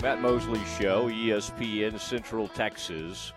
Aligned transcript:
Matt 0.00 0.22
Mosley 0.22 0.62
Show, 0.78 1.08
ESPN 1.10 1.98
Central 1.98 2.46
Texas. 2.46 3.32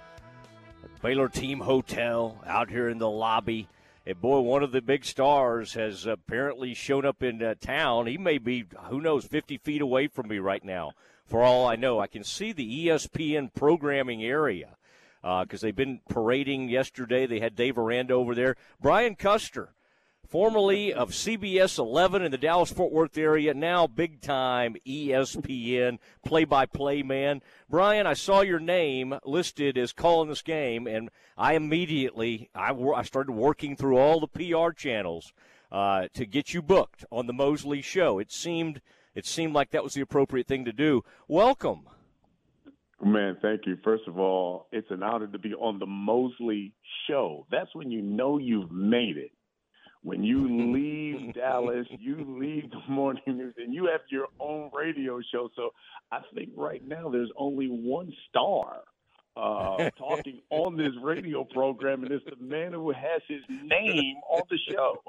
Baylor 1.01 1.27
Team 1.27 1.59
Hotel 1.59 2.39
out 2.45 2.69
here 2.69 2.87
in 2.87 2.99
the 2.99 3.09
lobby. 3.09 3.67
And 4.05 4.21
boy, 4.21 4.41
one 4.41 4.61
of 4.61 4.71
the 4.71 4.81
big 4.81 5.03
stars 5.03 5.73
has 5.73 6.05
apparently 6.05 6.75
shown 6.75 7.03
up 7.03 7.23
in 7.23 7.41
uh, 7.41 7.55
town. 7.59 8.05
He 8.05 8.19
may 8.19 8.37
be, 8.37 8.65
who 8.89 9.01
knows, 9.01 9.25
50 9.25 9.57
feet 9.57 9.81
away 9.81 10.07
from 10.07 10.27
me 10.27 10.37
right 10.37 10.63
now. 10.63 10.91
For 11.25 11.41
all 11.41 11.65
I 11.65 11.75
know, 11.75 11.99
I 11.99 12.05
can 12.05 12.23
see 12.23 12.51
the 12.51 12.85
ESPN 12.87 13.51
programming 13.55 14.23
area 14.23 14.77
because 15.23 15.63
uh, 15.63 15.65
they've 15.67 15.75
been 15.75 16.01
parading 16.09 16.69
yesterday. 16.69 17.25
They 17.25 17.39
had 17.39 17.55
Dave 17.55 17.79
Aranda 17.79 18.13
over 18.13 18.35
there. 18.35 18.55
Brian 18.79 19.15
Custer 19.15 19.73
formerly 20.31 20.93
of 20.93 21.11
CBS 21.11 21.77
11 21.77 22.21
in 22.21 22.31
the 22.31 22.37
Dallas 22.37 22.71
Fort 22.71 22.93
Worth 22.93 23.17
area, 23.17 23.53
now 23.53 23.85
big 23.85 24.21
time 24.21 24.77
ESPN 24.87 25.99
play 26.25 26.45
by 26.45 26.65
play 26.65 27.03
man. 27.03 27.41
Brian, 27.69 28.07
I 28.07 28.13
saw 28.13 28.39
your 28.39 28.59
name 28.59 29.13
listed 29.25 29.77
as 29.77 29.91
calling 29.91 30.29
this 30.29 30.41
game, 30.41 30.87
and 30.87 31.09
I 31.37 31.55
immediately 31.55 32.49
I, 32.55 32.71
I 32.71 33.03
started 33.03 33.33
working 33.33 33.75
through 33.75 33.97
all 33.97 34.21
the 34.21 34.27
PR 34.27 34.71
channels 34.71 35.33
uh, 35.69 36.07
to 36.13 36.25
get 36.25 36.53
you 36.53 36.61
booked 36.61 37.03
on 37.11 37.27
the 37.27 37.33
Mosley 37.33 37.81
Show. 37.81 38.17
It 38.17 38.31
seemed 38.31 38.81
it 39.13 39.25
seemed 39.25 39.53
like 39.53 39.71
that 39.71 39.83
was 39.83 39.95
the 39.95 40.01
appropriate 40.01 40.47
thing 40.47 40.63
to 40.63 40.71
do. 40.71 41.03
Welcome. 41.27 41.81
Man, 43.03 43.35
thank 43.41 43.65
you. 43.65 43.77
First 43.83 44.03
of 44.07 44.17
all, 44.17 44.67
it's 44.71 44.91
an 44.91 45.03
honor 45.03 45.27
to 45.27 45.39
be 45.39 45.53
on 45.55 45.79
the 45.79 45.85
Mosley 45.85 46.71
Show. 47.09 47.47
That's 47.51 47.75
when 47.75 47.91
you 47.91 48.01
know 48.01 48.37
you've 48.37 48.71
made 48.71 49.17
it 49.17 49.31
when 50.03 50.23
you 50.23 50.73
leave 50.73 51.33
Dallas, 51.35 51.87
you 51.99 52.25
leave 52.39 52.71
the 52.71 52.81
morning 52.91 53.21
news, 53.27 53.53
and 53.57 53.73
you 53.73 53.85
have 53.85 54.01
your 54.09 54.27
own 54.39 54.71
radio 54.73 55.19
show. 55.31 55.49
So 55.55 55.69
I 56.11 56.21
think 56.33 56.49
right 56.55 56.85
now 56.87 57.09
there's 57.09 57.31
only 57.37 57.67
one 57.67 58.11
star 58.29 58.81
uh, 59.35 59.89
talking 59.97 60.41
on 60.49 60.75
this 60.75 60.93
radio 61.01 61.43
program, 61.43 62.03
and 62.03 62.11
it's 62.11 62.25
the 62.25 62.43
man 62.43 62.73
who 62.73 62.91
has 62.91 63.21
his 63.27 63.41
name 63.49 64.15
on 64.29 64.41
the 64.49 64.57
show. 64.71 65.01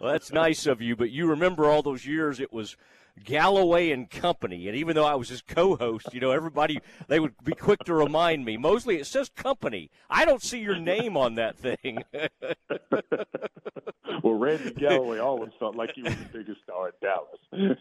well, 0.00 0.12
that's 0.12 0.32
nice 0.32 0.66
of 0.66 0.80
you, 0.80 0.96
but 0.96 1.10
you 1.10 1.26
remember 1.26 1.66
all 1.66 1.82
those 1.82 2.06
years 2.06 2.40
it 2.40 2.52
was 2.52 2.76
Galloway 3.22 3.90
and 3.90 4.08
Company. 4.08 4.68
And 4.68 4.76
even 4.76 4.94
though 4.94 5.04
I 5.04 5.14
was 5.14 5.28
his 5.28 5.42
co-host, 5.42 6.08
you 6.12 6.20
know, 6.20 6.30
everybody 6.30 6.80
they 7.08 7.20
would 7.20 7.34
be 7.44 7.52
quick 7.52 7.84
to 7.84 7.94
remind 7.94 8.44
me. 8.44 8.56
Mosley, 8.56 8.96
it 8.96 9.06
says 9.06 9.28
Company. 9.28 9.90
I 10.08 10.24
don't 10.24 10.42
see 10.42 10.58
your 10.58 10.78
name 10.78 11.16
on 11.16 11.36
that 11.36 11.58
thing. 11.58 12.04
well, 14.22 14.34
Randy 14.34 14.72
Galloway 14.72 15.18
always 15.18 15.52
felt 15.58 15.76
like 15.76 15.90
he 15.94 16.02
was 16.02 16.14
the 16.14 16.38
biggest 16.38 16.62
star 16.62 16.88
in 16.88 16.94
Dallas. 17.00 17.78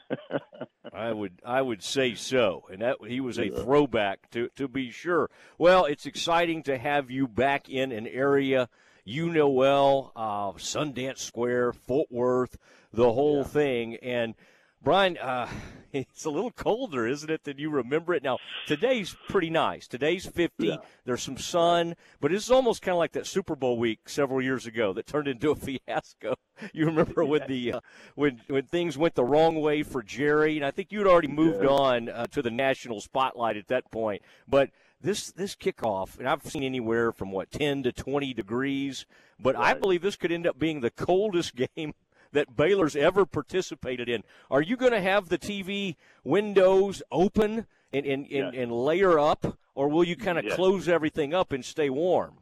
I 0.93 1.11
would 1.11 1.41
I 1.45 1.61
would 1.61 1.83
say 1.83 2.15
so, 2.15 2.65
and 2.71 2.81
that 2.81 2.97
he 3.07 3.19
was 3.19 3.39
a 3.39 3.49
throwback 3.49 4.29
to 4.31 4.49
to 4.55 4.67
be 4.67 4.91
sure. 4.91 5.29
Well, 5.57 5.85
it's 5.85 6.05
exciting 6.05 6.63
to 6.63 6.77
have 6.77 7.11
you 7.11 7.27
back 7.27 7.69
in 7.69 7.91
an 7.91 8.07
area 8.07 8.69
you 9.09 9.29
know 9.29 9.49
well, 9.49 10.11
uh, 10.15 10.51
Sundance 10.59 11.19
Square, 11.19 11.73
Fort 11.73 12.11
Worth, 12.11 12.57
the 12.93 13.11
whole 13.11 13.37
yeah. 13.37 13.43
thing, 13.43 13.95
and 13.97 14.35
Brian, 14.81 15.17
uh, 15.17 15.47
it's 15.93 16.25
a 16.25 16.29
little 16.29 16.51
colder, 16.51 17.07
isn't 17.07 17.29
it, 17.29 17.43
than 17.43 17.57
you 17.57 17.69
remember 17.69 18.13
it? 18.13 18.23
Now, 18.23 18.37
today's 18.67 19.15
pretty 19.27 19.49
nice. 19.49 19.87
Today's 19.87 20.25
50. 20.25 20.67
Yeah. 20.67 20.77
There's 21.05 21.23
some 21.23 21.37
sun, 21.37 21.95
but 22.21 22.31
it's 22.31 22.49
almost 22.49 22.81
kind 22.81 22.93
of 22.93 22.99
like 22.99 23.13
that 23.13 23.27
Super 23.27 23.55
Bowl 23.55 23.77
week 23.77 24.07
several 24.07 24.41
years 24.41 24.65
ago 24.65 24.93
that 24.93 25.07
turned 25.07 25.27
into 25.27 25.51
a 25.51 25.55
fiasco. 25.87 26.35
You 26.73 26.85
remember 26.85 27.23
when 27.23 27.41
the 27.47 27.73
uh, 27.73 27.79
when 28.15 28.41
when 28.47 28.63
things 28.63 28.97
went 28.97 29.15
the 29.15 29.23
wrong 29.23 29.61
way 29.61 29.81
for 29.81 30.03
Jerry, 30.03 30.57
and 30.57 30.65
I 30.65 30.71
think 30.71 30.91
you'd 30.91 31.07
already 31.07 31.29
moved 31.29 31.63
yeah. 31.63 31.69
on 31.69 32.09
uh, 32.09 32.25
to 32.27 32.41
the 32.41 32.51
national 32.51 32.99
spotlight 32.99 33.55
at 33.55 33.69
that 33.69 33.89
point. 33.91 34.21
But 34.45 34.69
this 35.01 35.31
this 35.31 35.55
kickoff, 35.55 36.19
and 36.19 36.27
I've 36.27 36.45
seen 36.45 36.63
anywhere 36.63 37.13
from 37.13 37.31
what 37.31 37.51
10 37.51 37.83
to 37.83 37.91
20 37.93 38.33
degrees, 38.33 39.05
but 39.39 39.55
right. 39.55 39.75
I 39.75 39.79
believe 39.79 40.01
this 40.01 40.17
could 40.17 40.31
end 40.31 40.45
up 40.45 40.59
being 40.59 40.81
the 40.81 40.91
coldest 40.91 41.55
game 41.75 41.93
that 42.31 42.55
Baylor's 42.55 42.95
ever 42.95 43.25
participated 43.25 44.09
in. 44.09 44.23
Are 44.49 44.61
you 44.61 44.77
going 44.77 44.91
to 44.91 45.01
have 45.01 45.29
the 45.29 45.37
TV 45.37 45.95
windows 46.23 47.01
open 47.11 47.65
and, 47.91 48.05
and, 48.05 48.27
and, 48.27 48.55
and 48.55 48.71
layer 48.71 49.17
up, 49.17 49.57
or 49.75 49.87
will 49.87 50.03
you 50.03 50.15
kind 50.15 50.37
of 50.37 50.45
yes. 50.45 50.55
close 50.55 50.87
everything 50.87 51.33
up 51.33 51.51
and 51.51 51.63
stay 51.63 51.89
warm? 51.89 52.38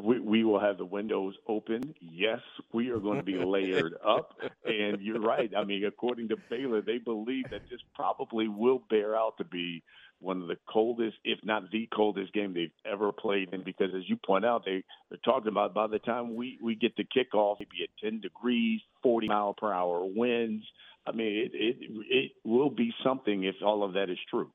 We, 0.00 0.20
we 0.20 0.44
will 0.44 0.60
have 0.60 0.78
the 0.78 0.84
windows 0.84 1.34
open. 1.46 1.94
Yes, 2.00 2.40
we 2.72 2.90
are 2.90 2.98
going 2.98 3.18
to 3.18 3.24
be 3.24 3.38
layered 3.38 3.94
up. 4.06 4.36
And 4.64 5.00
you're 5.00 5.20
right. 5.20 5.50
I 5.56 5.64
mean, 5.64 5.84
according 5.84 6.28
to 6.28 6.36
Baylor, 6.48 6.80
they 6.80 6.98
believe 6.98 7.44
that 7.50 7.62
this 7.70 7.80
probably 7.94 8.48
will 8.48 8.82
bear 8.88 9.16
out 9.16 9.36
to 9.38 9.44
be 9.44 9.82
one 10.20 10.42
of 10.42 10.48
the 10.48 10.56
coldest, 10.68 11.16
if 11.24 11.38
not 11.44 11.70
the 11.70 11.88
coldest 11.94 12.32
game 12.32 12.54
they've 12.54 12.70
ever 12.90 13.10
played 13.10 13.52
in. 13.52 13.64
Because 13.64 13.90
as 13.96 14.08
you 14.08 14.16
point 14.16 14.44
out, 14.44 14.64
they 14.64 14.84
they're 15.08 15.18
talking 15.24 15.48
about 15.48 15.74
by 15.74 15.86
the 15.86 15.98
time 15.98 16.34
we 16.36 16.58
we 16.62 16.74
get 16.74 16.96
to 16.96 17.04
kickoff, 17.04 17.56
maybe 17.58 17.82
at 17.82 18.04
10 18.04 18.20
degrees, 18.20 18.80
40 19.02 19.28
mile 19.28 19.54
per 19.54 19.72
hour 19.72 20.04
winds. 20.04 20.64
I 21.06 21.12
mean, 21.12 21.46
it 21.46 21.52
it 21.54 21.76
it 22.08 22.32
will 22.44 22.70
be 22.70 22.92
something 23.02 23.44
if 23.44 23.56
all 23.64 23.82
of 23.82 23.94
that 23.94 24.10
is 24.10 24.18
true. 24.28 24.50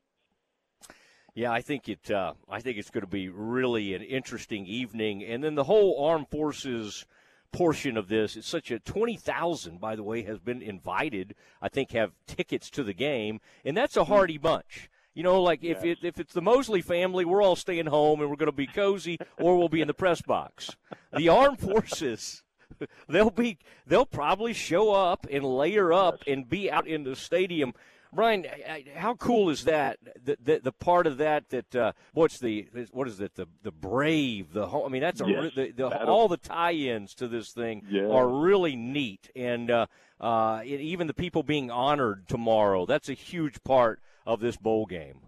Yeah, 1.35 1.51
I 1.51 1.61
think 1.61 1.89
it. 1.89 2.09
Uh, 2.09 2.33
I 2.49 2.61
think 2.61 2.77
it's 2.77 2.89
going 2.89 3.01
to 3.01 3.07
be 3.07 3.27
really 3.27 3.93
an 3.93 4.01
interesting 4.01 4.65
evening, 4.65 5.21
and 5.23 5.43
then 5.43 5.55
the 5.55 5.65
whole 5.65 6.03
armed 6.05 6.29
forces 6.29 7.05
portion 7.51 7.97
of 7.97 8.07
this. 8.07 8.35
It's 8.37 8.47
such 8.47 8.71
a 8.71 8.79
20,000, 8.79 9.79
by 9.79 9.95
the 9.95 10.03
way, 10.03 10.23
has 10.23 10.39
been 10.39 10.61
invited, 10.61 11.35
I 11.61 11.69
think, 11.69 11.91
have 11.91 12.11
tickets 12.25 12.69
to 12.71 12.83
the 12.83 12.93
game, 12.93 13.41
and 13.63 13.75
that's 13.75 13.97
a 13.97 14.05
hardy 14.05 14.37
bunch. 14.37 14.89
You 15.13 15.23
know, 15.23 15.41
like 15.41 15.63
if 15.63 15.83
it, 15.83 15.99
if 16.03 16.19
it's 16.19 16.33
the 16.33 16.41
Mosley 16.41 16.81
family, 16.81 17.23
we're 17.23 17.41
all 17.41 17.55
staying 17.55 17.85
home 17.85 18.19
and 18.19 18.29
we're 18.29 18.35
going 18.35 18.47
to 18.47 18.51
be 18.51 18.67
cozy, 18.67 19.17
or 19.37 19.57
we'll 19.57 19.69
be 19.69 19.79
in 19.79 19.87
the 19.87 19.93
press 19.93 20.21
box. 20.21 20.75
The 21.15 21.29
armed 21.29 21.59
forces, 21.59 22.43
they'll 23.07 23.29
be 23.29 23.57
they'll 23.87 24.05
probably 24.05 24.51
show 24.51 24.91
up 24.91 25.25
and 25.31 25.45
layer 25.45 25.93
up 25.93 26.23
and 26.27 26.49
be 26.49 26.69
out 26.69 26.85
in 26.85 27.03
the 27.03 27.15
stadium. 27.15 27.73
Brian, 28.15 28.45
how 28.95 29.15
cool 29.15 29.49
is 29.49 29.65
that? 29.65 29.99
The, 30.23 30.37
the, 30.41 30.59
the 30.63 30.71
part 30.71 31.05
of 31.05 31.17
that 31.17 31.49
that 31.49 31.75
uh, 31.75 31.91
what's 32.13 32.39
the 32.39 32.67
what 32.91 33.07
is 33.07 33.19
it? 33.19 33.35
The 33.35 33.47
the 33.61 33.71
brave, 33.71 34.53
the 34.53 34.67
I 34.67 34.87
mean 34.87 35.01
that's 35.01 35.21
a 35.21 35.27
yes, 35.27 35.53
the, 35.55 35.71
the, 35.71 36.05
all 36.05 36.27
the 36.27 36.37
tie-ins 36.37 37.13
to 37.15 37.27
this 37.27 37.51
thing 37.51 37.83
yeah. 37.89 38.07
are 38.07 38.27
really 38.27 38.75
neat, 38.75 39.29
and 39.35 39.69
uh, 39.69 39.85
uh, 40.19 40.61
even 40.65 41.07
the 41.07 41.13
people 41.13 41.43
being 41.43 41.69
honored 41.69 42.27
tomorrow. 42.27 42.85
That's 42.85 43.09
a 43.09 43.13
huge 43.13 43.63
part 43.63 43.99
of 44.25 44.39
this 44.39 44.57
bowl 44.57 44.85
game. 44.85 45.19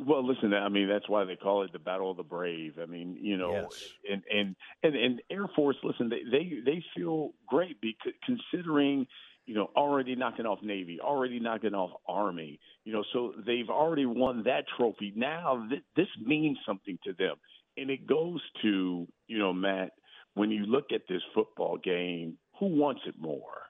Well, 0.00 0.24
listen, 0.24 0.54
I 0.54 0.68
mean 0.68 0.88
that's 0.88 1.08
why 1.08 1.24
they 1.24 1.34
call 1.34 1.64
it 1.64 1.72
the 1.72 1.80
Battle 1.80 2.12
of 2.12 2.16
the 2.16 2.22
Brave. 2.22 2.78
I 2.80 2.86
mean, 2.86 3.18
you 3.20 3.36
know, 3.36 3.52
yes. 3.52 3.88
and, 4.10 4.22
and 4.32 4.56
and 4.82 4.94
and 4.94 5.22
Air 5.28 5.48
Force, 5.56 5.76
listen, 5.82 6.08
they 6.08 6.22
they 6.30 6.60
they 6.64 6.84
feel 6.96 7.30
great 7.48 7.80
because 7.80 8.12
considering, 8.24 9.08
you 9.48 9.54
know, 9.54 9.70
already 9.74 10.14
knocking 10.14 10.44
off 10.44 10.58
Navy, 10.62 11.00
already 11.00 11.40
knocking 11.40 11.72
off 11.72 11.98
Army, 12.06 12.60
you 12.84 12.92
know, 12.92 13.02
so 13.14 13.32
they've 13.46 13.70
already 13.70 14.04
won 14.04 14.42
that 14.44 14.64
trophy. 14.76 15.10
Now 15.16 15.66
th- 15.70 15.82
this 15.96 16.06
means 16.22 16.58
something 16.66 16.98
to 17.04 17.14
them, 17.14 17.36
and 17.78 17.88
it 17.88 18.06
goes 18.06 18.42
to, 18.60 19.08
you 19.26 19.38
know, 19.38 19.54
Matt, 19.54 19.92
when 20.34 20.50
you 20.50 20.66
look 20.66 20.92
at 20.92 21.00
this 21.08 21.22
football 21.34 21.78
game, 21.78 22.36
who 22.60 22.66
wants 22.66 23.00
it 23.06 23.14
more? 23.18 23.62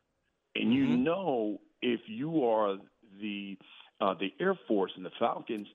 And 0.57 0.75
you 0.75 0.85
mm-hmm. 0.85 1.05
know, 1.05 1.61
if 1.81 2.01
you 2.09 2.45
are 2.45 2.79
the 3.21 3.57
uh, 4.01 4.15
the 4.15 4.35
Air 4.41 4.59
Force 4.67 4.91
and 4.97 5.07
the 5.07 5.13
Falcons, 5.17 5.69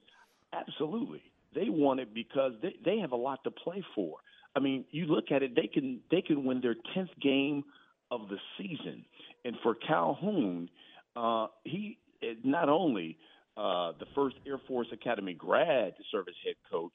absolutely, 0.52 1.22
they 1.56 1.70
want 1.70 2.02
it 2.02 2.14
because 2.14 2.52
they, 2.62 2.75
they 2.84 2.97
have 2.97 3.14
a 3.14 3.18
lot 3.18 3.41
to 3.46 3.52
play 3.52 3.81
for. 3.96 4.18
I 4.53 4.59
mean, 4.59 4.84
you 4.91 5.06
look 5.06 5.31
at 5.31 5.44
it; 5.44 5.56
they 5.56 5.68
can 5.68 6.02
they 6.12 6.22
can 6.22 6.44
win 6.44 6.59
their 6.59 6.76
tenth 6.94 7.11
game 7.22 7.64
of 8.11 8.29
the 8.29 8.38
season, 8.58 9.05
and 9.46 9.55
for 9.64 9.76
Calhoun, 9.76 10.70
uh, 11.16 11.47
he 11.64 11.97
is 12.22 12.38
not 12.44 12.70
only 12.70 13.17
uh, 13.58 13.94
the 14.00 14.05
first 14.16 14.35
Air 14.47 14.59
Force 14.67 14.88
Academy 14.91 15.34
grad 15.34 15.96
to 15.97 16.03
serve 16.11 16.28
as 16.28 16.35
head 16.46 16.55
coach, 16.72 16.94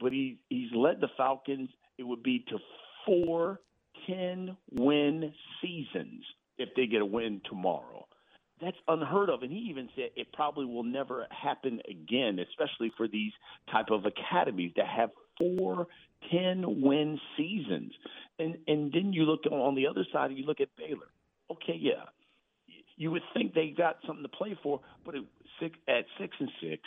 but 0.00 0.12
he 0.12 0.38
he's 0.48 0.70
led 0.74 1.00
the 1.00 1.08
Falcons. 1.16 1.68
It 1.98 2.04
would 2.04 2.22
be 2.22 2.44
to 2.48 2.58
four 3.06 3.60
10 4.06 4.56
win 4.72 5.32
seasons 5.60 6.24
if 6.58 6.70
they 6.76 6.86
get 6.86 7.02
a 7.02 7.06
win 7.06 7.40
tomorrow 7.48 8.06
that's 8.60 8.76
unheard 8.88 9.30
of 9.30 9.42
and 9.42 9.50
he 9.50 9.58
even 9.58 9.88
said 9.96 10.10
it 10.16 10.32
probably 10.32 10.64
will 10.64 10.82
never 10.82 11.26
happen 11.30 11.80
again 11.88 12.38
especially 12.38 12.92
for 12.96 13.08
these 13.08 13.32
type 13.72 13.90
of 13.90 14.04
academies 14.04 14.72
that 14.76 14.86
have 14.86 15.10
four 15.40 15.88
10 16.30 16.82
win 16.82 17.18
seasons 17.36 17.92
and 18.38 18.56
and 18.68 18.92
then 18.92 19.12
you 19.12 19.24
look 19.24 19.40
on 19.50 19.74
the 19.74 19.86
other 19.86 20.04
side 20.12 20.30
you 20.32 20.44
look 20.44 20.60
at 20.60 20.68
Baylor 20.76 21.08
okay 21.50 21.78
yeah 21.78 22.04
you 22.96 23.10
would 23.10 23.22
think 23.34 23.54
they 23.54 23.74
got 23.76 23.96
something 24.06 24.22
to 24.22 24.28
play 24.28 24.56
for 24.62 24.80
but 25.04 25.14
it, 25.14 25.24
six, 25.58 25.76
at 25.88 26.04
6 26.18 26.36
and 26.38 26.50
6 26.60 26.82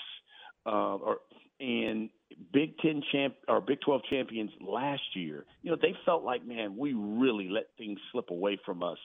uh, 0.65 0.69
or 0.69 1.17
and 1.59 2.09
Big 2.51 2.77
Ten 2.79 3.01
champ 3.11 3.35
or 3.47 3.61
Big 3.61 3.79
Twelve 3.81 4.01
champions 4.09 4.51
last 4.59 5.01
year, 5.13 5.45
you 5.61 5.71
know, 5.71 5.77
they 5.81 5.95
felt 6.05 6.23
like, 6.23 6.45
man, 6.45 6.77
we 6.77 6.93
really 6.93 7.47
let 7.47 7.65
things 7.77 7.99
slip 8.11 8.31
away 8.31 8.59
from 8.65 8.83
us 8.83 8.97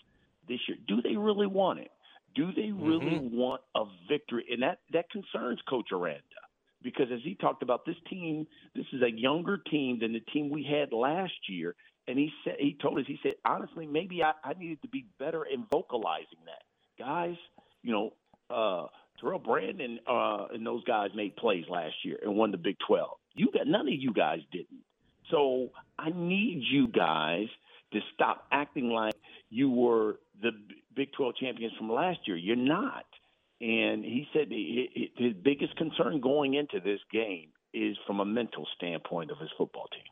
this 0.48 0.58
year. 0.66 0.78
Do 0.86 1.02
they 1.02 1.16
really 1.16 1.46
want 1.46 1.78
it? 1.80 1.90
Do 2.34 2.52
they 2.54 2.72
really 2.72 3.18
mm-hmm. 3.18 3.36
want 3.36 3.62
a 3.74 3.84
victory? 4.08 4.46
And 4.50 4.62
that 4.62 4.80
that 4.92 5.10
concerns 5.10 5.60
Coach 5.68 5.88
Aranda 5.92 6.22
because 6.82 7.06
as 7.12 7.20
he 7.24 7.34
talked 7.34 7.62
about 7.62 7.84
this 7.84 7.96
team, 8.08 8.46
this 8.74 8.86
is 8.92 9.02
a 9.02 9.10
younger 9.10 9.58
team 9.58 9.98
than 10.00 10.12
the 10.12 10.20
team 10.20 10.50
we 10.50 10.64
had 10.64 10.92
last 10.92 11.48
year. 11.48 11.74
And 12.06 12.18
he 12.18 12.30
said 12.44 12.54
he 12.58 12.76
told 12.80 12.98
us 12.98 13.04
he 13.06 13.18
said 13.22 13.34
honestly 13.44 13.86
maybe 13.86 14.22
I, 14.22 14.32
I 14.42 14.54
needed 14.54 14.80
to 14.82 14.88
be 14.88 15.06
better 15.18 15.44
in 15.44 15.66
vocalizing 15.70 16.38
that 16.46 16.62
guys. 16.98 17.36
You 17.82 17.92
know, 17.92 18.12
uh, 18.50 18.86
Terrel 19.22 19.42
Bernard 19.42 19.80
uh, 20.06 20.46
and 20.52 20.66
those 20.66 20.82
guys 20.84 21.10
made 21.14 21.36
plays 21.36 21.64
last 21.68 21.94
year 22.04 22.18
and 22.22 22.34
won 22.34 22.50
the 22.50 22.58
Big 22.58 22.76
Twelve. 22.86 23.18
You 23.34 23.50
got 23.52 23.66
none 23.66 23.86
of 23.86 23.94
you 23.94 24.12
guys 24.12 24.40
didn't. 24.52 24.82
So 25.30 25.70
I 25.98 26.10
need 26.14 26.62
you 26.70 26.88
guys 26.88 27.46
to 27.92 28.00
stop 28.14 28.46
acting 28.52 28.90
like 28.90 29.14
you 29.50 29.70
were 29.70 30.18
the 30.42 30.50
Big 30.94 31.12
12 31.12 31.36
champions 31.36 31.72
from 31.78 31.90
last 31.90 32.20
year. 32.26 32.36
You're 32.36 32.56
not. 32.56 33.04
And 33.60 34.04
he 34.04 34.26
said 34.32 34.48
his 35.16 35.34
biggest 35.42 35.76
concern 35.76 36.20
going 36.20 36.54
into 36.54 36.80
this 36.80 37.00
game 37.12 37.48
is 37.74 37.96
from 38.06 38.20
a 38.20 38.24
mental 38.24 38.66
standpoint 38.76 39.30
of 39.30 39.38
his 39.38 39.50
football 39.58 39.88
team. 39.92 40.04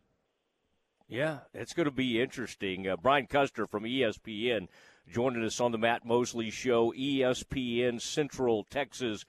Yeah, 1.09 1.39
it's 1.55 1.73
going 1.73 1.85
to 1.85 1.93
be 1.93 2.21
interesting. 2.21 2.89
Uh, 2.89 2.97
Brian 2.97 3.29
Custer 3.29 3.69
from 3.69 3.85
ESPN 3.85 4.67
joining 5.09 5.45
us 5.45 5.61
on 5.61 5.71
the 5.71 5.79
Matt 5.79 6.05
Mosley 6.05 6.51
Show, 6.51 6.93
ESPN 6.93 8.01
Central 8.01 8.65
Texas. 8.65 9.25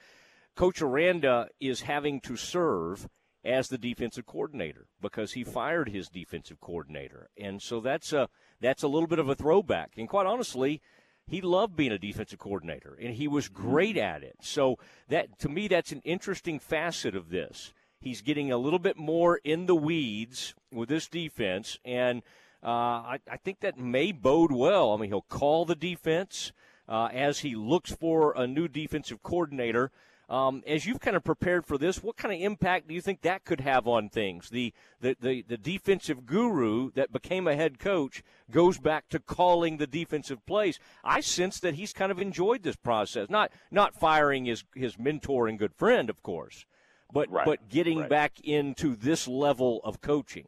Coach 0.56 0.82
Aranda 0.82 1.50
is 1.60 1.82
having 1.82 2.20
to 2.22 2.36
serve 2.36 3.08
as 3.46 3.68
the 3.68 3.78
defensive 3.78 4.26
coordinator 4.26 4.88
because 5.00 5.34
he 5.34 5.44
fired 5.44 5.90
his 5.90 6.10
defensive 6.10 6.60
coordinator, 6.60 7.30
and 7.38 7.62
so 7.62 7.80
that's 7.80 8.12
a 8.12 8.28
that's 8.60 8.82
a 8.82 8.88
little 8.88 9.08
bit 9.08 9.20
of 9.20 9.30
a 9.30 9.36
throwback. 9.36 9.92
And 9.98 10.10
quite 10.10 10.26
honestly, 10.26 10.82
he 11.28 11.42
loved 11.42 11.76
being 11.76 11.92
a 11.92 12.00
defensive 12.00 12.40
coordinator, 12.40 12.98
and 13.00 13.14
he 13.14 13.28
was 13.28 13.50
great 13.50 13.98
at 13.98 14.24
it. 14.24 14.38
So 14.42 14.78
that 15.10 15.38
to 15.40 15.50
me, 15.50 15.68
that's 15.68 15.92
an 15.92 16.02
interesting 16.06 16.58
facet 16.58 17.16
of 17.16 17.30
this. 17.30 17.74
He's 18.00 18.22
getting 18.22 18.52
a 18.52 18.58
little 18.58 18.80
bit 18.80 18.98
more 18.98 19.40
in 19.44 19.66
the 19.66 19.76
weeds 19.76 20.56
with 20.72 20.88
this 20.88 21.08
defense, 21.08 21.80
and 21.84 22.22
uh, 22.64 22.70
I, 22.70 23.20
I, 23.30 23.38
think 23.38 23.60
that 23.60 23.78
may 23.78 24.12
bode 24.12 24.52
well. 24.52 24.94
I 24.94 24.98
mean, 24.98 25.10
he'll 25.10 25.22
call 25.22 25.66
the 25.66 25.76
defense 25.76 26.52
uh, 26.88 27.10
as 27.12 27.40
he 27.40 27.56
looks 27.56 27.92
for 27.92 28.34
a 28.36 28.48
new 28.48 28.68
defensive 28.68 29.22
coordinator. 29.22 29.92
Um, 30.30 30.62
as 30.68 30.86
you've 30.86 31.00
kind 31.00 31.16
of 31.16 31.24
prepared 31.24 31.66
for 31.66 31.78
this, 31.78 32.04
what 32.04 32.18
kind 32.18 32.34
of 32.34 32.42
impact 32.42 32.90
do 32.90 32.94
you 32.94 33.00
think 33.00 33.22
that 33.22 33.46
could 33.46 33.62
have 33.62 33.88
on 33.88 34.10
things? 34.10 34.50
The, 34.50 34.74
the, 35.00 35.16
the, 35.22 35.46
the 35.48 35.58
defensive 35.58 36.26
guru 36.26 36.92
that 36.96 37.14
became 37.14 37.48
a 37.48 37.56
head 37.56 37.80
coach 37.80 38.24
goes 38.52 38.78
back 38.78 39.08
to 39.10 39.20
calling 39.20 39.78
the 39.78 39.88
defensive 39.88 40.46
plays. 40.46 40.80
I 41.02 41.22
sense 41.22 41.62
that 41.62 41.76
he's 41.76 41.94
kind 41.94 42.12
of 42.12 42.20
enjoyed 42.20 42.64
this 42.64 42.76
process. 42.76 43.30
Not 43.30 43.52
not 43.72 43.96
firing 43.96 44.46
his, 44.46 44.66
his 44.76 45.00
mentor 45.00 45.48
and 45.48 45.58
good 45.58 45.74
friend, 45.74 46.10
of 46.10 46.22
course, 46.24 46.66
but 47.14 47.32
right. 47.32 47.46
but 47.46 47.70
getting 47.70 48.00
right. 48.00 48.10
back 48.10 48.42
into 48.44 48.98
this 48.98 49.30
level 49.30 49.80
of 49.86 50.02
coaching. 50.02 50.48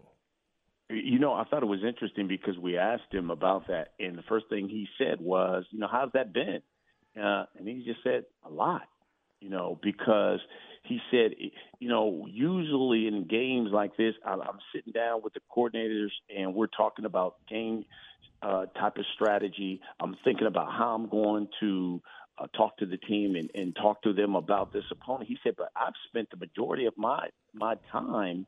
You 0.90 1.20
know, 1.20 1.34
I 1.34 1.46
thought 1.46 1.64
it 1.64 1.68
was 1.68 1.84
interesting 1.88 2.28
because 2.28 2.58
we 2.58 2.78
asked 2.78 3.14
him 3.14 3.30
about 3.30 3.68
that, 3.68 3.94
and 4.00 4.18
the 4.18 4.24
first 4.24 4.48
thing 4.50 4.68
he 4.68 4.88
said 4.98 5.22
was, 5.22 5.64
"You 5.70 5.80
know, 5.80 5.88
how's 5.90 6.12
that 6.14 6.34
been?" 6.34 6.62
Uh, 7.16 7.46
and 7.58 7.66
he 7.66 7.84
just 7.86 8.04
said, 8.04 8.26
"A 8.44 8.50
lot." 8.50 8.82
You 9.40 9.50
know, 9.50 9.80
because 9.82 10.40
he 10.84 11.00
said, 11.12 11.32
you 11.80 11.90
know, 11.90 12.26
usually 12.30 13.08
in 13.08 13.26
games 13.28 13.70
like 13.72 13.96
this, 13.98 14.16
I'm 14.26 14.60
sitting 14.74 14.92
down 14.94 15.22
with 15.24 15.34
the 15.34 15.42
coordinators 15.56 16.10
and 16.36 16.54
we're 16.54 16.68
talking 16.68 17.06
about 17.06 17.36
game 17.48 17.86
uh, 18.42 18.66
type 18.78 18.98
of 18.98 19.06
strategy. 19.14 19.82
I'm 20.00 20.16
thinking 20.24 20.48
about 20.48 20.72
how 20.72 20.96
I'm 20.96 21.10
going 21.10 21.48
to 21.60 22.02
uh, 22.38 22.48
talk 22.56 22.78
to 22.78 22.86
the 22.86 22.98
team 22.98 23.36
and, 23.36 23.50
and 23.54 23.76
talk 23.76 24.02
to 24.04 24.14
them 24.14 24.36
about 24.36 24.72
this 24.72 24.86
opponent. 24.92 25.28
He 25.28 25.38
said, 25.44 25.56
but 25.58 25.72
I've 25.76 25.94
spent 26.08 26.30
the 26.32 26.38
majority 26.38 26.86
of 26.86 26.98
my 26.98 27.28
my 27.54 27.76
time, 27.92 28.46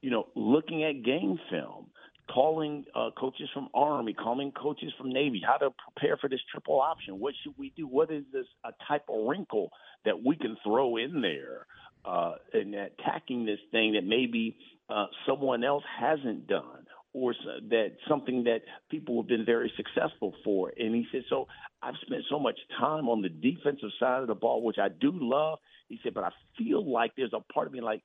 you 0.00 0.10
know, 0.10 0.26
looking 0.34 0.82
at 0.84 1.04
game 1.04 1.38
film 1.50 1.86
calling 2.32 2.84
uh, 2.94 3.10
coaches 3.18 3.48
from 3.52 3.68
Army, 3.74 4.14
calling 4.14 4.52
coaches 4.52 4.92
from 4.98 5.12
Navy, 5.12 5.42
how 5.46 5.56
to 5.56 5.70
prepare 5.92 6.16
for 6.16 6.28
this 6.28 6.40
triple 6.50 6.80
option. 6.80 7.18
What 7.18 7.34
should 7.42 7.54
we 7.58 7.72
do? 7.76 7.86
What 7.86 8.10
is 8.10 8.24
this 8.32 8.46
a 8.64 8.70
type 8.88 9.04
of 9.08 9.26
wrinkle 9.28 9.70
that 10.04 10.24
we 10.24 10.36
can 10.36 10.56
throw 10.64 10.96
in 10.96 11.20
there 11.20 11.66
uh, 12.04 12.34
in 12.54 12.74
attacking 12.74 13.44
this 13.46 13.58
thing 13.70 13.92
that 13.92 14.04
maybe 14.04 14.56
uh, 14.88 15.06
someone 15.26 15.64
else 15.64 15.84
hasn't 15.98 16.46
done? 16.46 16.86
Or 17.14 17.34
that 17.68 17.88
something 18.08 18.44
that 18.44 18.60
people 18.90 19.20
have 19.20 19.28
been 19.28 19.44
very 19.44 19.70
successful 19.76 20.32
for. 20.42 20.72
And 20.78 20.94
he 20.94 21.06
said, 21.12 21.24
So 21.28 21.46
I've 21.82 21.96
spent 22.06 22.22
so 22.30 22.38
much 22.38 22.58
time 22.80 23.06
on 23.06 23.20
the 23.20 23.28
defensive 23.28 23.90
side 24.00 24.22
of 24.22 24.28
the 24.28 24.34
ball, 24.34 24.62
which 24.62 24.78
I 24.78 24.88
do 24.88 25.10
love. 25.12 25.58
He 25.88 26.00
said, 26.02 26.14
But 26.14 26.24
I 26.24 26.30
feel 26.56 26.90
like 26.90 27.12
there's 27.14 27.34
a 27.34 27.52
part 27.52 27.66
of 27.66 27.74
me 27.74 27.82
like, 27.82 28.02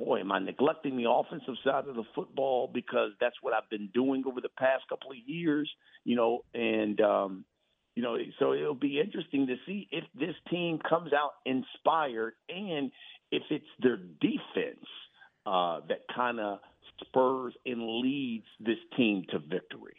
boy, 0.00 0.20
am 0.20 0.32
I 0.32 0.38
neglecting 0.38 0.96
the 0.96 1.10
offensive 1.10 1.54
side 1.62 1.86
of 1.86 1.94
the 1.94 2.04
football 2.14 2.70
because 2.72 3.10
that's 3.20 3.36
what 3.42 3.52
I've 3.52 3.68
been 3.68 3.90
doing 3.92 4.24
over 4.26 4.40
the 4.40 4.48
past 4.48 4.84
couple 4.88 5.10
of 5.10 5.16
years, 5.26 5.70
you 6.04 6.16
know, 6.16 6.44
and 6.54 7.00
um, 7.00 7.44
you 7.94 8.02
know, 8.02 8.16
so 8.38 8.54
it'll 8.54 8.74
be 8.74 9.00
interesting 9.00 9.46
to 9.48 9.56
see 9.66 9.88
if 9.90 10.04
this 10.18 10.34
team 10.50 10.78
comes 10.78 11.12
out 11.12 11.32
inspired 11.44 12.34
and 12.48 12.90
if 13.30 13.42
it's 13.50 13.66
their 13.82 13.96
defense 13.96 14.86
uh, 15.44 15.80
that 15.88 16.00
kind 16.14 16.40
of 16.40 16.60
spurs 17.00 17.54
and 17.66 18.00
leads 18.00 18.46
this 18.58 18.78
team 18.96 19.24
to 19.30 19.38
victory. 19.38 19.96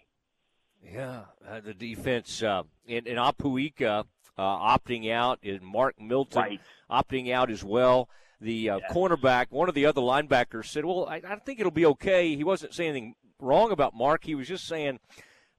Yeah, 0.84 1.26
uh, 1.48 1.60
the 1.62 1.76
defense 1.76 2.42
uh, 2.42 2.64
and, 2.88 3.08
and 3.08 3.20
Apuika 3.20 4.06
uh, 4.38 4.42
opting 4.42 5.12
out, 5.12 5.40
and 5.44 5.62
Mark 5.62 6.02
Milton 6.02 6.42
right. 6.42 6.60
opting 6.90 7.32
out 7.32 7.52
as 7.52 7.64
well 7.64 8.10
the 8.42 8.72
uh, 8.72 8.80
yes. 8.80 8.92
cornerback, 8.92 9.48
one 9.52 9.70
of 9.70 9.76
the 9.76 9.86
other 9.86 10.02
linebackers 10.02 10.66
said, 10.66 10.84
"Well, 10.84 11.06
I, 11.08 11.22
I, 11.28 11.36
think 11.36 11.60
it'll 11.60 11.72
be 11.72 11.86
okay." 11.86 12.36
He 12.36 12.44
wasn't 12.44 12.74
saying 12.74 12.90
anything 12.90 13.16
wrong 13.40 13.72
about 13.72 13.94
Mark. 13.96 14.26
He 14.26 14.36
was 14.36 14.48
just 14.48 14.68
saying, 14.68 15.00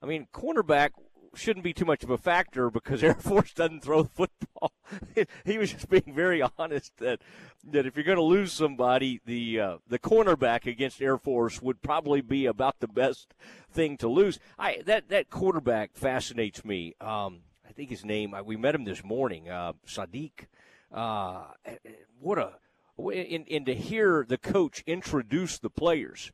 I 0.02 0.06
mean, 0.06 0.26
cornerback 0.34 0.90
shouldn't 1.34 1.64
be 1.64 1.72
too 1.72 1.84
much 1.84 2.02
of 2.02 2.10
a 2.10 2.18
factor 2.18 2.70
because 2.70 3.02
Air 3.04 3.14
Force 3.14 3.54
doesn't 3.54 3.82
throw 3.82 4.02
the 4.02 4.08
football. 4.08 4.72
he 5.44 5.58
was 5.58 5.72
just 5.72 5.88
being 5.88 6.12
very 6.14 6.42
honest 6.58 6.96
that 6.98 7.20
that 7.70 7.86
if 7.86 7.96
you're 7.96 8.04
going 8.04 8.16
to 8.16 8.22
lose 8.22 8.52
somebody, 8.52 9.20
the 9.24 9.60
uh, 9.60 9.76
the 9.86 9.98
cornerback 9.98 10.66
against 10.66 11.00
Air 11.00 11.18
Force 11.18 11.62
would 11.62 11.82
probably 11.82 12.20
be 12.20 12.46
about 12.46 12.80
the 12.80 12.88
best 12.88 13.34
thing 13.70 13.96
to 13.98 14.08
lose. 14.08 14.38
I 14.58 14.82
that 14.86 15.08
that 15.08 15.30
quarterback 15.30 15.94
fascinates 15.94 16.64
me. 16.64 16.94
Um, 17.00 17.42
I 17.66 17.72
think 17.72 17.90
his 17.90 18.04
name. 18.04 18.34
We 18.44 18.56
met 18.56 18.74
him 18.74 18.84
this 18.84 19.04
morning. 19.04 19.48
Uh, 19.48 19.72
Sadiq. 19.86 20.46
Uh, 20.92 21.44
what 22.20 22.38
a 22.38 22.52
and, 23.10 23.46
and 23.50 23.66
to 23.66 23.74
hear 23.74 24.24
the 24.28 24.38
coach 24.38 24.82
introduce 24.86 25.58
the 25.58 25.70
players, 25.70 26.32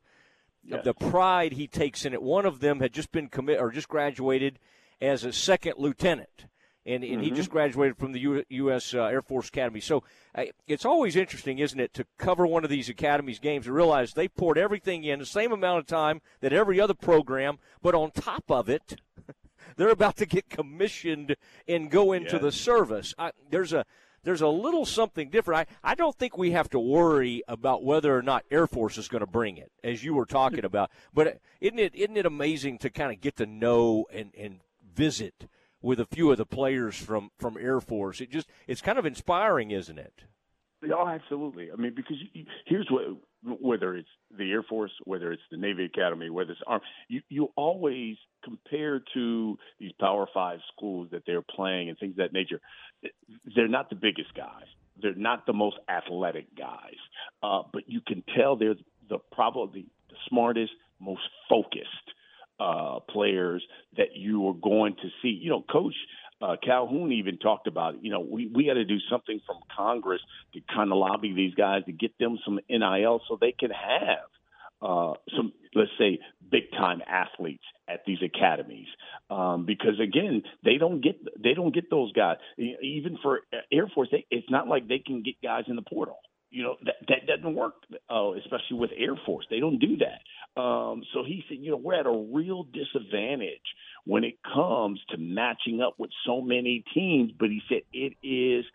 yes. 0.63 0.83
the 0.83 0.93
pride 0.93 1.53
he 1.53 1.67
takes 1.67 2.05
in 2.05 2.13
it. 2.13 2.21
One 2.21 2.45
of 2.45 2.59
them 2.59 2.79
had 2.79 2.93
just 2.93 3.11
been 3.11 3.27
commit 3.27 3.59
or 3.59 3.71
just 3.71 3.89
graduated 3.89 4.59
as 5.01 5.23
a 5.23 5.31
second 5.31 5.75
lieutenant, 5.77 6.45
and, 6.85 7.03
and 7.03 7.13
mm-hmm. 7.13 7.21
he 7.21 7.31
just 7.31 7.49
graduated 7.49 7.97
from 7.97 8.11
the 8.11 8.19
U, 8.19 8.43
U.S. 8.49 8.93
Uh, 8.93 9.03
Air 9.03 9.21
Force 9.21 9.49
Academy. 9.49 9.79
So 9.79 10.03
uh, 10.35 10.45
it's 10.67 10.85
always 10.85 11.15
interesting, 11.15 11.59
isn't 11.59 11.79
it, 11.79 11.93
to 11.93 12.05
cover 12.17 12.45
one 12.45 12.63
of 12.63 12.69
these 12.69 12.89
academies 12.89 13.39
games 13.39 13.65
and 13.67 13.75
realize 13.75 14.13
they 14.13 14.27
poured 14.27 14.57
everything 14.57 15.03
in 15.03 15.19
the 15.19 15.25
same 15.25 15.51
amount 15.51 15.79
of 15.79 15.87
time 15.87 16.21
that 16.41 16.53
every 16.53 16.79
other 16.79 16.93
program, 16.93 17.59
but 17.81 17.95
on 17.95 18.11
top 18.11 18.49
of 18.49 18.69
it. 18.69 18.99
they're 19.75 19.89
about 19.89 20.17
to 20.17 20.25
get 20.25 20.49
commissioned 20.49 21.35
and 21.67 21.91
go 21.91 22.11
into 22.11 22.33
yes. 22.33 22.41
the 22.41 22.51
service. 22.51 23.13
I, 23.17 23.31
there's 23.49 23.71
a 23.71 23.85
there's 24.23 24.41
a 24.41 24.47
little 24.47 24.85
something 24.85 25.29
different. 25.29 25.69
I, 25.83 25.91
I 25.91 25.95
don't 25.95 26.15
think 26.15 26.37
we 26.37 26.51
have 26.51 26.69
to 26.71 26.79
worry 26.79 27.43
about 27.47 27.83
whether 27.83 28.15
or 28.15 28.21
not 28.21 28.45
Air 28.51 28.67
Force 28.67 28.97
is 28.97 29.07
going 29.07 29.21
to 29.21 29.27
bring 29.27 29.57
it, 29.57 29.71
as 29.83 30.03
you 30.03 30.13
were 30.13 30.25
talking 30.25 30.65
about. 30.65 30.91
But 31.13 31.27
uh, 31.27 31.31
isn't 31.61 31.79
it 31.79 31.95
isn't 31.95 32.17
it 32.17 32.25
amazing 32.25 32.77
to 32.79 32.89
kind 32.89 33.11
of 33.11 33.21
get 33.21 33.37
to 33.37 33.45
know 33.45 34.05
and, 34.11 34.31
and 34.37 34.59
visit 34.93 35.47
with 35.81 35.99
a 35.99 36.05
few 36.05 36.31
of 36.31 36.37
the 36.37 36.45
players 36.45 36.95
from, 36.95 37.31
from 37.37 37.57
Air 37.57 37.81
Force? 37.81 38.21
It 38.21 38.31
just 38.31 38.47
it's 38.67 38.81
kind 38.81 38.99
of 38.99 39.05
inspiring, 39.05 39.71
isn't 39.71 39.97
it? 39.97 40.23
Oh, 40.93 41.07
absolutely. 41.07 41.71
I 41.71 41.75
mean, 41.75 41.93
because 41.93 42.17
you, 42.33 42.45
here's 42.65 42.87
what 42.89 43.03
whether 43.43 43.95
it's 43.95 44.09
the 44.37 44.51
Air 44.51 44.63
Force, 44.63 44.91
whether 45.05 45.31
it's 45.31 45.41
the 45.51 45.57
Navy 45.57 45.85
Academy, 45.85 46.29
whether 46.29 46.51
it's 46.51 46.61
Army, 46.67 46.83
you, 47.07 47.21
you 47.29 47.49
always 47.55 48.17
compare 48.43 49.01
to 49.13 49.57
these 49.79 49.91
Power 49.99 50.27
Five 50.33 50.59
schools 50.75 51.09
that 51.11 51.23
they're 51.25 51.41
playing 51.41 51.89
and 51.89 51.97
things 51.97 52.11
of 52.11 52.17
that 52.17 52.33
nature. 52.33 52.59
They're 53.55 53.67
not 53.67 53.89
the 53.89 53.95
biggest 53.95 54.33
guys. 54.35 54.65
They're 55.01 55.15
not 55.15 55.45
the 55.45 55.53
most 55.53 55.77
athletic 55.87 56.55
guys, 56.57 56.97
uh, 57.41 57.61
but 57.71 57.83
you 57.87 58.01
can 58.05 58.23
tell 58.35 58.57
they're 58.57 58.75
the 59.09 59.19
probably 59.31 59.85
the 60.09 60.15
smartest, 60.27 60.71
most 60.99 61.21
focused 61.47 61.87
uh, 62.59 62.99
players 63.09 63.63
that 63.95 64.15
you 64.15 64.47
are 64.49 64.53
going 64.53 64.95
to 64.95 65.09
see. 65.21 65.29
You 65.41 65.51
know, 65.51 65.63
Coach 65.71 65.95
uh, 66.41 66.55
Calhoun 66.63 67.11
even 67.11 67.37
talked 67.37 67.67
about, 67.67 68.03
you 68.03 68.11
know, 68.11 68.21
we, 68.21 68.47
we 68.53 68.65
got 68.65 68.75
to 68.75 68.85
do 68.85 68.97
something 69.09 69.41
from 69.45 69.57
Congress 69.75 70.21
to 70.53 70.61
kind 70.73 70.91
of 70.91 70.97
lobby 70.97 71.33
these 71.33 71.53
guys 71.53 71.83
to 71.85 71.91
get 71.91 72.17
them 72.17 72.37
some 72.45 72.59
NIL 72.69 73.21
so 73.27 73.37
they 73.39 73.53
can 73.57 73.71
have 73.71 74.29
uh, 74.81 75.13
some, 75.35 75.51
let's 75.75 75.91
say, 75.97 76.19
big 76.49 76.71
time 76.71 77.01
athletes 77.07 77.63
at 77.87 78.01
these 78.05 78.19
academies. 78.23 78.87
Um, 79.29 79.65
because 79.65 79.99
again 80.01 80.41
they 80.63 80.77
don't 80.77 81.01
get 81.01 81.19
they 81.41 81.53
don't 81.53 81.73
get 81.73 81.89
those 81.89 82.11
guys. 82.13 82.37
Even 82.57 83.17
for 83.21 83.41
Air 83.71 83.87
Force 83.93 84.07
they, 84.11 84.25
it's 84.31 84.49
not 84.49 84.67
like 84.67 84.87
they 84.87 84.99
can 84.99 85.21
get 85.21 85.35
guys 85.43 85.65
in 85.67 85.75
the 85.75 85.81
portal. 85.81 86.17
You 86.49 86.63
know 86.63 86.75
that 86.85 86.95
that 87.07 87.27
doesn't 87.27 87.55
work 87.55 87.73
uh, 88.09 88.31
especially 88.33 88.77
with 88.77 88.91
Air 88.97 89.15
Force. 89.25 89.45
They 89.49 89.59
don't 89.59 89.77
do 89.77 89.97
that. 89.97 90.59
Um, 90.59 91.03
so 91.13 91.23
he 91.23 91.43
said 91.47 91.57
you 91.59 91.71
know 91.71 91.77
we're 91.77 91.99
at 91.99 92.07
a 92.07 92.27
real 92.33 92.63
disadvantage 92.63 93.61
when 94.09 94.23
it 94.23 94.35
comes 94.43 94.99
to 95.09 95.17
matching 95.17 95.81
up 95.81 95.93
with 95.97 96.09
so 96.25 96.41
many 96.41 96.83
teams 96.93 97.31
but 97.39 97.49
he 97.49 97.61
said 97.69 97.81
it 97.93 98.13
is 98.23 98.65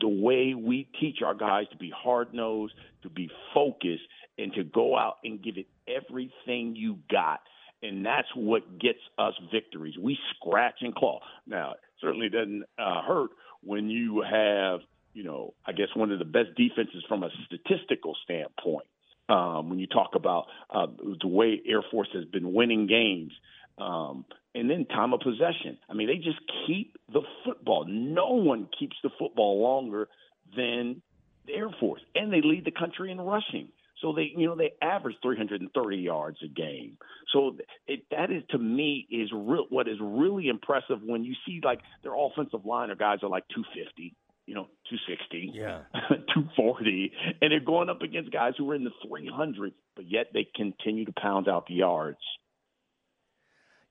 the 0.00 0.08
way 0.08 0.54
we 0.54 0.88
teach 1.00 1.22
our 1.24 1.34
guys 1.34 1.66
to 1.70 1.76
be 1.76 1.92
hard 1.94 2.32
nosed 2.32 2.74
to 3.02 3.10
be 3.10 3.28
focused 3.52 4.04
and 4.38 4.52
to 4.54 4.64
go 4.64 4.96
out 4.96 5.18
and 5.24 5.42
give 5.42 5.56
it 5.58 5.66
everything 5.88 6.74
you 6.76 6.98
got. 7.10 7.40
And 7.82 8.06
that's 8.06 8.28
what 8.34 8.78
gets 8.78 9.00
us 9.18 9.34
victories. 9.52 9.94
We 10.00 10.16
scratch 10.36 10.76
and 10.80 10.94
claw. 10.94 11.20
Now, 11.46 11.72
it 11.72 11.78
certainly 12.00 12.28
doesn't 12.28 12.64
uh, 12.78 13.02
hurt 13.02 13.30
when 13.62 13.90
you 13.90 14.22
have, 14.22 14.80
you 15.14 15.24
know, 15.24 15.54
I 15.66 15.72
guess 15.72 15.88
one 15.94 16.12
of 16.12 16.18
the 16.18 16.24
best 16.24 16.50
defenses 16.56 17.04
from 17.08 17.24
a 17.24 17.30
statistical 17.46 18.16
standpoint. 18.24 18.86
Um, 19.28 19.70
when 19.70 19.78
you 19.78 19.86
talk 19.86 20.10
about 20.14 20.46
uh, 20.68 20.86
the 21.20 21.28
way 21.28 21.60
Air 21.66 21.82
Force 21.90 22.08
has 22.12 22.24
been 22.24 22.52
winning 22.52 22.86
games, 22.86 23.32
um, 23.78 24.24
and 24.54 24.70
then 24.70 24.86
time 24.86 25.12
of 25.12 25.20
possession. 25.20 25.78
I 25.88 25.94
mean, 25.94 26.08
they 26.08 26.16
just 26.16 26.40
keep 26.66 26.96
the 27.12 27.22
football. 27.44 27.86
No 27.88 28.30
one 28.32 28.68
keeps 28.78 28.96
the 29.02 29.10
football 29.18 29.62
longer 29.62 30.08
than 30.56 31.02
the 31.46 31.54
Air 31.54 31.70
Force, 31.80 32.02
and 32.14 32.32
they 32.32 32.40
lead 32.42 32.64
the 32.64 32.70
country 32.70 33.10
in 33.10 33.20
rushing. 33.20 33.68
So 34.00 34.12
they, 34.12 34.32
you 34.36 34.46
know, 34.46 34.56
they 34.56 34.72
average 34.82 35.16
330 35.22 35.96
yards 35.96 36.38
a 36.44 36.48
game. 36.48 36.98
So 37.32 37.56
it, 37.86 38.04
that 38.10 38.30
is 38.32 38.42
to 38.50 38.58
me 38.58 39.06
is 39.10 39.30
real. 39.32 39.66
What 39.70 39.88
is 39.88 39.96
really 40.00 40.48
impressive 40.48 40.98
when 41.02 41.24
you 41.24 41.34
see 41.46 41.60
like 41.62 41.78
their 42.02 42.12
offensive 42.14 42.66
line 42.66 42.90
or 42.90 42.96
guys 42.96 43.20
are 43.22 43.28
like 43.28 43.44
250, 43.54 44.14
you 44.46 44.54
know, 44.54 44.66
260, 44.90 45.52
yeah, 45.54 45.82
240, 46.34 47.12
and 47.40 47.52
they're 47.52 47.60
going 47.60 47.88
up 47.88 48.02
against 48.02 48.32
guys 48.32 48.54
who 48.58 48.68
are 48.72 48.74
in 48.74 48.84
the 48.84 48.90
300s, 49.06 49.72
but 49.94 50.10
yet 50.10 50.26
they 50.34 50.48
continue 50.54 51.04
to 51.04 51.12
pound 51.12 51.48
out 51.48 51.66
the 51.68 51.74
yards. 51.74 52.18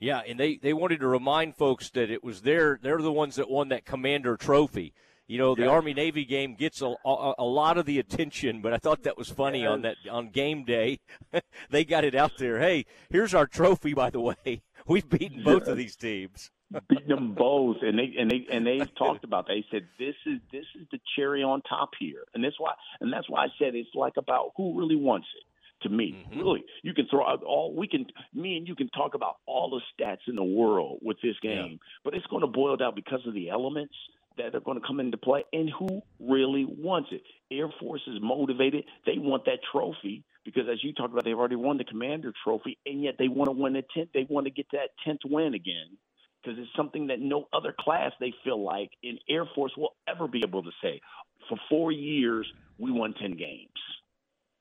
Yeah, 0.02 0.22
and 0.28 0.40
they, 0.40 0.58
they 0.58 0.74
wanted 0.74 1.00
to 1.02 1.08
remind 1.08 1.56
folks 1.56 1.92
that 1.92 2.10
it 2.10 2.24
was 2.24 2.42
their 2.42 2.80
they're 2.82 2.98
the 2.98 3.12
ones 3.12 3.36
that 3.36 3.50
won 3.50 3.70
that 3.70 3.86
Commander 3.86 4.36
Trophy. 4.36 4.94
You 5.28 5.38
know, 5.38 5.54
the 5.54 5.62
yeah. 5.62 5.70
Army 5.70 5.94
Navy 5.94 6.26
game 6.26 6.56
gets 6.56 6.82
a, 6.82 6.94
a, 7.06 7.34
a, 7.38 7.44
lot 7.44 7.78
of 7.78 7.86
the 7.86 8.00
attention, 8.00 8.62
but 8.62 8.74
I 8.74 8.78
thought 8.78 9.04
that 9.04 9.18
was 9.18 9.30
funny 9.30 9.66
on 9.66 9.84
that 9.84 9.96
on 10.12 10.30
game 10.30 10.66
day. 10.66 11.00
they 11.70 11.86
got 11.86 12.04
it 12.04 12.16
out 12.16 12.38
there. 12.38 12.60
Hey, 12.60 12.86
here's 13.12 13.34
our 13.36 13.46
trophy, 13.46 13.94
by 13.94 14.10
the 14.10 14.20
way. 14.20 14.64
We've 14.88 15.08
beaten 15.08 15.44
both 15.44 15.68
of 15.68 15.78
these 15.78 15.96
teams. 15.96 16.50
beaten 16.90 17.08
them 17.08 17.36
both, 17.36 17.78
and 17.82 17.98
they 17.98 18.14
and 18.20 18.30
they 18.30 18.48
and 18.52 18.66
they've 18.66 18.94
talked 18.96 19.24
about. 19.24 19.48
That. 19.48 19.54
They 19.54 19.66
said 19.72 19.88
this 20.00 20.16
is 20.26 20.40
this 20.52 20.66
is 20.76 20.88
the 20.92 21.00
cherry 21.16 21.44
on 21.44 21.62
top 21.62 21.92
here, 22.00 22.26
and 22.34 22.44
that's 22.44 22.60
why 22.60 22.74
and 23.00 23.14
that's 23.14 23.30
why 23.30 23.46
I 23.46 23.48
said 23.60 23.76
it's 23.76 23.94
like 23.94 24.18
about 24.18 24.54
who 24.58 24.78
really 24.78 24.98
wants 24.98 25.28
it 25.38 25.44
to 25.84 25.90
me. 25.90 26.26
Mm-hmm. 26.30 26.40
Really, 26.40 26.64
you 26.84 26.94
can 26.94 27.08
throw 27.10 27.26
out 27.26 27.44
all 27.44 27.76
we 27.76 27.88
can. 27.88 28.06
Me 28.34 28.58
and 28.58 28.68
you 28.68 28.76
can 28.76 28.90
talk 28.90 29.16
about 29.16 29.38
all 29.46 29.70
the 29.70 30.04
stats 30.04 30.28
in 30.28 30.36
the 30.36 30.44
world 30.44 31.00
with 31.02 31.18
this 31.22 31.36
game, 31.42 31.72
yeah. 31.72 31.78
but 32.04 32.14
it's 32.14 32.26
going 32.28 32.42
to 32.42 32.48
boil 32.48 32.78
down 32.78 32.94
because 32.96 33.22
of 33.26 33.34
the 33.34 33.50
elements 33.50 33.96
that 34.38 34.56
are 34.56 34.62
going 34.62 34.80
to 34.80 34.86
come 34.86 35.00
into 35.00 35.18
play 35.18 35.44
and 35.54 35.70
who 35.78 36.02
really 36.20 36.66
wants 36.66 37.10
it. 37.12 37.22
Air 37.52 37.70
Force 37.80 38.02
is 38.08 38.20
motivated. 38.22 38.86
They 39.06 39.18
want 39.18 39.46
that 39.46 39.60
trophy 39.72 40.24
because, 40.46 40.64
as 40.72 40.84
you 40.84 40.94
talked 40.94 41.12
about, 41.12 41.26
they've 41.26 41.38
already 41.38 41.56
won 41.56 41.78
the 41.78 41.84
Commander 41.84 42.34
Trophy, 42.44 42.78
and 42.86 43.04
yet 43.04 43.16
they 43.20 43.28
want 43.28 43.48
to 43.48 43.52
win 43.52 43.74
the 43.74 43.84
tenth. 43.94 44.10
They 44.14 44.26
want 44.30 44.46
to 44.46 44.52
get 44.52 44.68
that 44.72 44.90
tenth 45.06 45.22
win 45.26 45.54
again 45.54 45.98
because 46.42 46.58
it's 46.60 46.72
something 46.76 47.08
that 47.08 47.20
no 47.20 47.48
other 47.54 47.76
class 47.78 48.12
they 48.20 48.34
feel 48.44 48.64
like 48.64 48.90
in 49.04 49.20
Air 49.30 49.46
Force 49.54 49.74
will 49.78 49.94
ever 50.08 50.28
be 50.28 50.44
able 50.46 50.64
to 50.64 50.72
say. 50.82 51.02
For 51.50 51.58
four 51.70 51.92
years, 51.92 52.48
we 52.78 52.92
won 52.92 53.14
ten 53.14 53.32
games. 53.32 53.70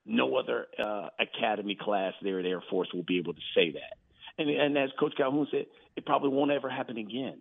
No 0.07 0.37
other 0.37 0.66
uh, 0.78 1.09
academy 1.19 1.76
class 1.80 2.14
there 2.23 2.40
at 2.40 2.47
Air 2.47 2.62
Force 2.71 2.88
will 2.92 3.04
be 3.04 3.19
able 3.19 3.35
to 3.35 3.40
say 3.54 3.73
that. 3.73 3.99
And, 4.38 4.49
and 4.49 4.78
as 4.78 4.90
Coach 4.99 5.14
Calhoun 5.16 5.47
said, 5.50 5.66
it 5.97 6.07
probably 6.07 6.30
won't 6.30 6.50
ever 6.50 6.71
happen 6.71 6.97
again. 6.97 7.38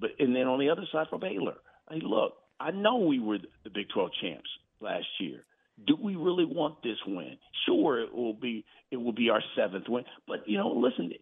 But 0.00 0.10
and 0.18 0.34
then 0.34 0.46
on 0.46 0.58
the 0.58 0.70
other 0.70 0.86
side 0.92 1.08
for 1.10 1.18
Baylor, 1.18 1.56
hey, 1.90 2.00
look, 2.02 2.34
I 2.60 2.70
know 2.70 2.98
we 2.98 3.18
were 3.18 3.38
the 3.64 3.70
Big 3.70 3.88
12 3.92 4.10
champs 4.22 4.48
last 4.80 5.06
year. 5.20 5.44
Do 5.86 5.96
we 6.00 6.16
really 6.16 6.44
want 6.44 6.82
this 6.82 6.96
win? 7.06 7.36
Sure, 7.66 8.00
it 8.00 8.14
will 8.14 8.34
be 8.34 8.64
it 8.90 8.96
will 8.96 9.12
be 9.12 9.30
our 9.30 9.42
seventh 9.56 9.88
win, 9.88 10.04
but 10.26 10.38
you 10.46 10.58
know, 10.58 10.70
listen, 10.70 11.12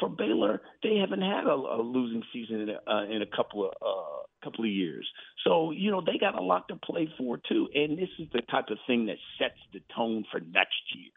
for 0.00 0.08
Baylor, 0.08 0.62
they 0.82 0.96
haven't 0.96 1.22
had 1.22 1.44
a, 1.44 1.54
a 1.54 1.82
losing 1.82 2.22
season 2.32 2.60
in 2.62 2.68
a, 2.70 2.90
uh, 2.90 3.04
in 3.04 3.22
a 3.22 3.26
couple 3.26 3.66
of 3.66 3.72
uh, 3.80 4.22
couple 4.42 4.64
of 4.64 4.70
years. 4.70 5.06
So 5.44 5.70
you 5.70 5.90
know, 5.90 6.00
they 6.00 6.18
got 6.18 6.38
a 6.38 6.42
lot 6.42 6.68
to 6.68 6.76
play 6.76 7.08
for 7.18 7.38
too, 7.48 7.68
and 7.74 7.98
this 7.98 8.08
is 8.18 8.28
the 8.32 8.42
type 8.50 8.66
of 8.70 8.78
thing 8.86 9.06
that 9.06 9.16
sets 9.38 9.58
the 9.72 9.80
tone 9.94 10.24
for 10.30 10.40
next 10.40 10.82
year 10.94 11.10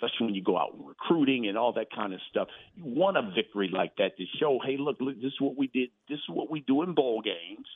especially 0.00 0.26
when 0.26 0.34
you 0.36 0.44
go 0.44 0.56
out 0.56 0.70
recruiting 0.78 1.48
and 1.48 1.58
all 1.58 1.72
that 1.72 1.88
kind 1.92 2.14
of 2.14 2.20
stuff. 2.30 2.46
You 2.76 2.84
want 2.84 3.16
a 3.16 3.32
victory 3.34 3.68
like 3.72 3.96
that 3.96 4.16
to 4.16 4.24
show, 4.38 4.60
hey, 4.64 4.76
look, 4.78 4.98
look, 5.00 5.16
this 5.16 5.32
is 5.32 5.40
what 5.40 5.58
we 5.58 5.66
did. 5.66 5.88
This 6.08 6.18
is 6.18 6.28
what 6.28 6.48
we 6.48 6.60
do 6.60 6.84
in 6.84 6.94
bowl 6.94 7.20
games 7.20 7.66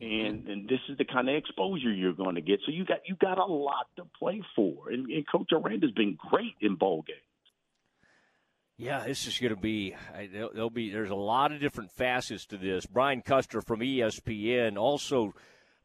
and 0.00 0.48
and 0.48 0.68
this 0.68 0.80
is 0.88 0.98
the 0.98 1.04
kind 1.04 1.28
of 1.28 1.36
exposure 1.36 1.92
you're 1.92 2.12
going 2.12 2.34
to 2.34 2.40
get. 2.40 2.60
So 2.66 2.72
you 2.72 2.84
got 2.84 3.00
you 3.06 3.16
got 3.16 3.38
a 3.38 3.44
lot 3.44 3.86
to 3.96 4.04
play 4.18 4.42
for, 4.56 4.90
and, 4.90 5.06
and 5.06 5.24
Coach 5.30 5.50
Aranda's 5.52 5.92
been 5.92 6.18
great 6.30 6.54
in 6.60 6.74
bowl 6.76 7.04
games. 7.06 7.18
Yeah, 8.76 9.04
this 9.06 9.26
is 9.26 9.38
going 9.38 9.54
to 9.54 9.60
be. 9.60 9.94
There'll 10.32 10.70
be. 10.70 10.90
There's 10.90 11.10
a 11.10 11.14
lot 11.14 11.52
of 11.52 11.60
different 11.60 11.92
facets 11.92 12.46
to 12.46 12.56
this. 12.56 12.86
Brian 12.86 13.22
Custer 13.22 13.62
from 13.62 13.80
ESPN 13.80 14.76
also 14.76 15.34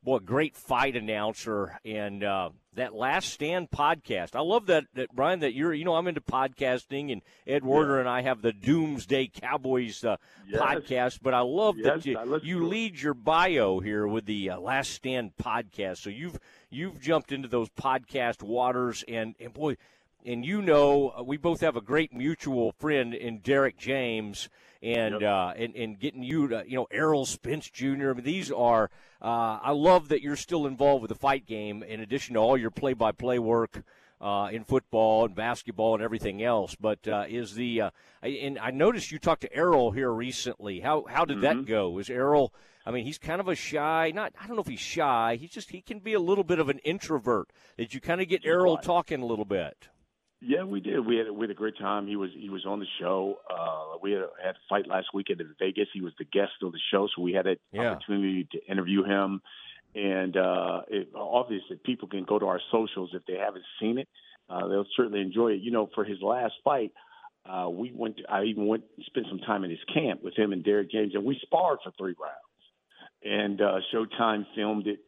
boy, 0.04 0.20
great 0.20 0.56
fight 0.56 0.96
announcer 0.96 1.80
and 1.84 2.24
uh, 2.24 2.50
that 2.74 2.94
Last 2.94 3.30
Stand 3.30 3.70
podcast. 3.70 4.36
I 4.36 4.42
love 4.42 4.68
that, 4.68 4.86
that 4.94 5.14
Brian. 5.14 5.40
That 5.40 5.54
you're, 5.54 5.74
you 5.74 5.86
know, 5.86 5.96
I'm 5.96 6.08
into 6.08 6.22
podcasting, 6.22 7.12
and 7.12 7.22
Ed 7.46 7.64
Werder 7.64 7.96
yeah. 7.96 8.00
and 8.02 8.10
I 8.10 8.22
have 8.22 8.42
the 8.42 8.54
Doomsday 8.54 9.28
Cowboys 9.28 10.04
uh, 10.04 10.18
yes. 10.48 10.62
podcast. 10.62 11.20
But 11.22 11.34
I 11.34 11.42
love 11.42 11.78
yes, 11.78 12.04
that 12.04 12.06
you, 12.06 12.40
you 12.44 12.68
lead 12.68 13.02
your 13.02 13.14
bio 13.14 13.80
here 13.80 14.08
with 14.08 14.26
the 14.26 14.52
uh, 14.52 14.60
Last 14.60 14.92
Stand 14.92 15.32
podcast. 15.42 15.98
So 15.98 16.10
you've 16.10 16.40
you've 16.70 17.02
jumped 17.02 17.32
into 17.32 17.48
those 17.48 17.70
podcast 17.70 18.42
waters, 18.42 19.04
and 19.08 19.36
and 19.40 19.54
boy, 19.54 19.78
and 20.26 20.46
you 20.46 20.62
know, 20.62 21.14
uh, 21.18 21.24
we 21.24 21.38
both 21.38 21.62
have 21.62 21.76
a 21.76 21.82
great 21.82 22.14
mutual 22.14 22.72
friend 22.74 23.14
in 23.14 23.40
Derrick 23.40 23.78
James 23.78 24.50
and 24.82 25.22
yep. 25.22 25.30
uh, 25.30 25.54
and 25.58 25.76
and 25.76 26.00
getting 26.00 26.24
you 26.24 26.48
to 26.48 26.64
you 26.68 26.76
know 26.76 26.88
Errol 26.92 27.26
Spence 27.26 27.70
Jr. 27.70 28.12
I 28.12 28.14
mean, 28.14 28.24
these 28.24 28.52
are 28.52 28.90
uh, 29.22 29.60
I 29.62 29.72
love 29.72 30.10
that 30.10 30.22
you're 30.22 30.36
still 30.36 30.66
involved 30.66 31.02
with 31.02 31.10
the 31.10 31.16
fight 31.16 31.46
game 31.46 31.84
in 31.84 32.00
addition 32.00 32.36
to 32.36 32.40
all 32.40 32.58
your 32.58 32.72
play-by-play 32.72 33.40
work. 33.40 33.84
Uh, 34.22 34.50
in 34.52 34.66
football 34.66 35.24
and 35.24 35.34
basketball 35.34 35.94
and 35.94 36.04
everything 36.04 36.44
else, 36.44 36.76
but 36.76 37.08
uh, 37.08 37.24
is 37.30 37.54
the 37.54 37.84
uh, 37.84 37.90
and 38.22 38.60
I 38.60 38.70
noticed 38.70 39.14
you 39.14 39.18
talked 39.18 39.44
to 39.44 39.54
Errol 39.56 39.92
here 39.92 40.12
recently. 40.12 40.82
How 40.82 41.06
how 41.08 41.24
did 41.24 41.38
mm-hmm. 41.38 41.60
that 41.60 41.66
go? 41.66 41.98
Is 42.00 42.10
Errol? 42.10 42.54
I 42.86 42.92
mean, 42.92 43.06
he's 43.06 43.18
kind 43.18 43.40
of 43.40 43.48
a 43.48 43.56
shy. 43.56 44.12
Not 44.14 44.34
I 44.38 44.46
don't 44.46 44.58
know 44.58 44.62
if 44.62 44.68
he's 44.68 44.82
shy. 44.82 45.38
He's 45.40 45.52
just 45.52 45.70
he 45.70 45.80
can 45.80 46.00
be 46.00 46.16
a 46.16 46.20
little 46.20 46.44
bit 46.44 46.60
of 46.60 46.68
an 46.68 46.80
introvert. 46.80 47.48
Did 47.78 47.94
you 47.94 48.02
kind 48.02 48.20
of 48.20 48.28
get 48.28 48.44
Errol 48.44 48.76
talking 48.76 49.22
a 49.22 49.26
little 49.26 49.46
bit? 49.46 49.88
Yeah, 50.42 50.64
we 50.64 50.80
did. 50.80 51.06
We 51.06 51.18
had 51.18 51.30
we 51.32 51.44
had 51.44 51.52
a 51.52 51.56
great 51.56 51.78
time. 51.78 52.08
He 52.08 52.16
was 52.16 52.30
he 52.34 52.50
was 52.50 52.66
on 52.66 52.80
the 52.80 52.86
show. 53.00 53.40
Uh, 53.50 53.98
we 54.02 54.14
had, 54.14 54.24
had 54.42 54.56
a 54.56 54.60
fight 54.70 54.88
last 54.88 55.08
weekend 55.14 55.42
in 55.42 55.54
Vegas. 55.60 55.88
He 55.94 56.02
was 56.02 56.14
the 56.18 56.24
guest 56.24 56.54
of 56.64 56.72
the 56.72 56.80
show, 56.92 57.08
so 57.14 57.22
we 57.22 57.34
had 57.34 57.46
an 57.46 57.58
yeah. 57.74 57.92
opportunity 57.92 58.48
to 58.54 58.72
interview 58.72 59.04
him. 59.04 59.42
And 59.96 60.38
uh, 60.38 60.82
it, 60.88 61.10
obviously, 61.14 61.78
people 61.84 62.08
can 62.08 62.24
go 62.24 62.40
to 62.40 62.46
our 62.46 62.62
socials 62.72 63.10
if 63.14 63.26
they 63.26 63.34
haven't 63.34 63.66
seen 63.82 63.98
it. 63.98 64.08
Uh, 64.50 64.68
they'll 64.68 64.86
certainly 64.96 65.20
enjoy 65.20 65.50
it. 65.50 65.62
You 65.62 65.72
know, 65.72 65.90
for 65.94 66.06
his 66.06 66.22
last 66.22 66.54
fight, 66.64 66.94
uh, 67.46 67.70
we 67.70 67.92
went. 67.94 68.18
To, 68.18 68.24
I 68.32 68.46
even 68.46 68.66
went 68.66 68.86
spent 69.08 69.26
some 69.30 69.40
time 69.40 69.66
in 69.66 69.72
his 69.72 69.80
camp 69.94 70.24
with 70.24 70.38
him 70.38 70.54
and 70.54 70.64
Derrick 70.64 70.90
James, 70.90 71.16
and 71.16 71.26
we 71.26 71.38
sparred 71.42 71.80
for 71.84 71.92
three 71.98 72.16
rounds. 72.18 72.36
And 73.24 73.60
uh, 73.60 73.80
Showtime 73.94 74.46
filmed 74.56 74.88
it 74.88 75.00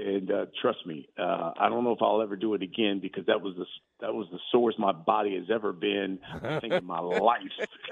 and 0.00 0.30
uh, 0.30 0.46
trust 0.60 0.86
me, 0.86 1.08
uh, 1.18 1.52
I 1.58 1.68
don't 1.68 1.84
know 1.84 1.92
if 1.92 1.98
I'll 2.00 2.22
ever 2.22 2.36
do 2.36 2.54
it 2.54 2.62
again 2.62 3.00
because 3.00 3.26
that 3.26 3.40
was 3.40 3.54
the 3.56 3.66
that 4.00 4.14
was 4.14 4.26
the 4.32 4.38
sorest 4.50 4.78
my 4.78 4.92
body 4.92 5.36
has 5.36 5.46
ever 5.52 5.72
been. 5.72 6.18
I 6.42 6.58
think 6.60 6.72
in 6.72 6.84
my 6.84 7.00
life. 7.00 7.40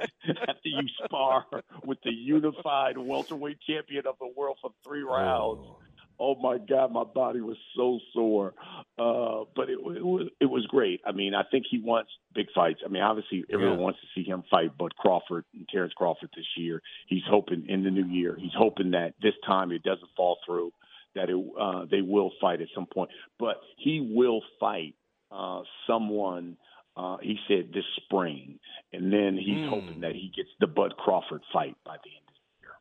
After 0.28 0.54
you 0.64 0.88
spar 1.04 1.44
with 1.84 1.98
the 2.04 2.10
unified 2.10 2.96
welterweight 2.98 3.58
champion 3.66 4.06
of 4.06 4.16
the 4.18 4.30
world 4.36 4.58
for 4.60 4.70
three 4.86 5.02
rounds, 5.02 5.60
oh, 5.62 5.78
oh 6.18 6.34
my 6.40 6.58
God, 6.58 6.92
my 6.92 7.04
body 7.04 7.40
was 7.40 7.56
so 7.76 7.98
sore. 8.12 8.54
Uh, 8.98 9.44
but 9.54 9.68
it, 9.68 9.78
it 9.78 10.04
was 10.04 10.28
it 10.40 10.46
was 10.46 10.66
great. 10.66 11.00
I 11.06 11.12
mean, 11.12 11.34
I 11.34 11.42
think 11.50 11.64
he 11.70 11.80
wants 11.80 12.10
big 12.34 12.46
fights. 12.54 12.80
I 12.84 12.88
mean, 12.88 13.02
obviously 13.02 13.44
everyone 13.52 13.78
yeah. 13.78 13.84
wants 13.84 14.00
to 14.00 14.06
see 14.14 14.28
him 14.28 14.44
fight, 14.50 14.72
but 14.78 14.96
Crawford 14.96 15.44
and 15.54 15.68
Terrence 15.68 15.92
Crawford 15.96 16.30
this 16.34 16.46
year, 16.56 16.82
he's 17.06 17.22
hoping 17.28 17.66
in 17.68 17.84
the 17.84 17.90
new 17.90 18.06
year, 18.06 18.36
he's 18.38 18.54
hoping 18.56 18.92
that 18.92 19.14
this 19.22 19.34
time 19.46 19.72
it 19.72 19.82
doesn't 19.82 20.10
fall 20.16 20.38
through 20.46 20.72
that 21.18 21.28
it, 21.28 21.38
uh, 21.60 21.84
they 21.90 22.00
will 22.00 22.30
fight 22.40 22.60
at 22.62 22.68
some 22.74 22.86
point. 22.86 23.10
But 23.38 23.56
he 23.76 23.94
will 24.18 24.40
fight 24.58 24.94
uh, 25.30 25.62
someone 25.86 26.56
Uh, 26.98 27.16
he 27.22 27.38
said 27.46 27.70
this 27.72 27.86
spring, 28.02 28.58
and 28.92 29.12
then 29.12 29.38
he's 29.38 29.62
mm. 29.62 29.68
hoping 29.68 30.00
that 30.00 30.14
he 30.20 30.32
gets 30.36 30.48
the 30.58 30.66
Bud 30.66 30.92
Crawford 30.96 31.42
fight 31.52 31.76
by 31.84 31.96
the 32.02 32.10
end 32.18 32.26
of 32.26 32.34
the 32.34 32.42
year. 32.60 32.74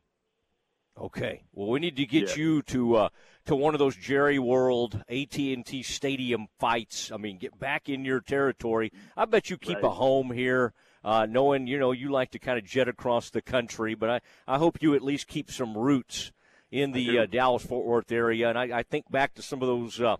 Okay. 1.06 1.44
Well, 1.52 1.68
we 1.68 1.78
need 1.78 1.96
to 1.96 2.04
get 2.04 2.30
yeah. 2.30 2.42
you 2.42 2.62
to 2.62 2.80
uh, 2.96 3.08
to 3.46 3.54
one 3.54 3.74
of 3.76 3.78
those 3.78 3.94
Jerry 3.94 4.40
World 4.40 5.00
AT 5.08 5.38
and 5.38 5.64
T 5.64 5.84
Stadium 5.84 6.48
fights. 6.58 7.12
I 7.12 7.16
mean, 7.16 7.38
get 7.38 7.60
back 7.60 7.88
in 7.88 8.04
your 8.04 8.20
territory. 8.20 8.90
I 9.16 9.24
bet 9.24 9.50
you 9.50 9.56
keep 9.56 9.76
right. 9.76 9.84
a 9.84 9.90
home 9.90 10.32
here. 10.32 10.72
Uh, 11.04 11.24
knowing 11.26 11.68
you 11.68 11.78
know 11.78 11.92
you 11.92 12.10
like 12.10 12.32
to 12.32 12.40
kind 12.40 12.58
of 12.58 12.64
jet 12.64 12.88
across 12.88 13.30
the 13.30 13.40
country, 13.40 13.94
but 13.94 14.10
I, 14.10 14.20
I 14.54 14.58
hope 14.58 14.82
you 14.82 14.96
at 14.96 15.02
least 15.02 15.28
keep 15.28 15.48
some 15.48 15.78
roots 15.78 16.32
in 16.70 16.92
the 16.92 17.20
uh, 17.20 17.26
Dallas 17.26 17.64
Fort 17.64 17.86
Worth 17.86 18.12
area. 18.12 18.48
And 18.48 18.58
I, 18.58 18.78
I, 18.78 18.82
think 18.82 19.10
back 19.10 19.34
to 19.34 19.42
some 19.42 19.62
of 19.62 19.68
those 19.68 20.00
uh, 20.00 20.16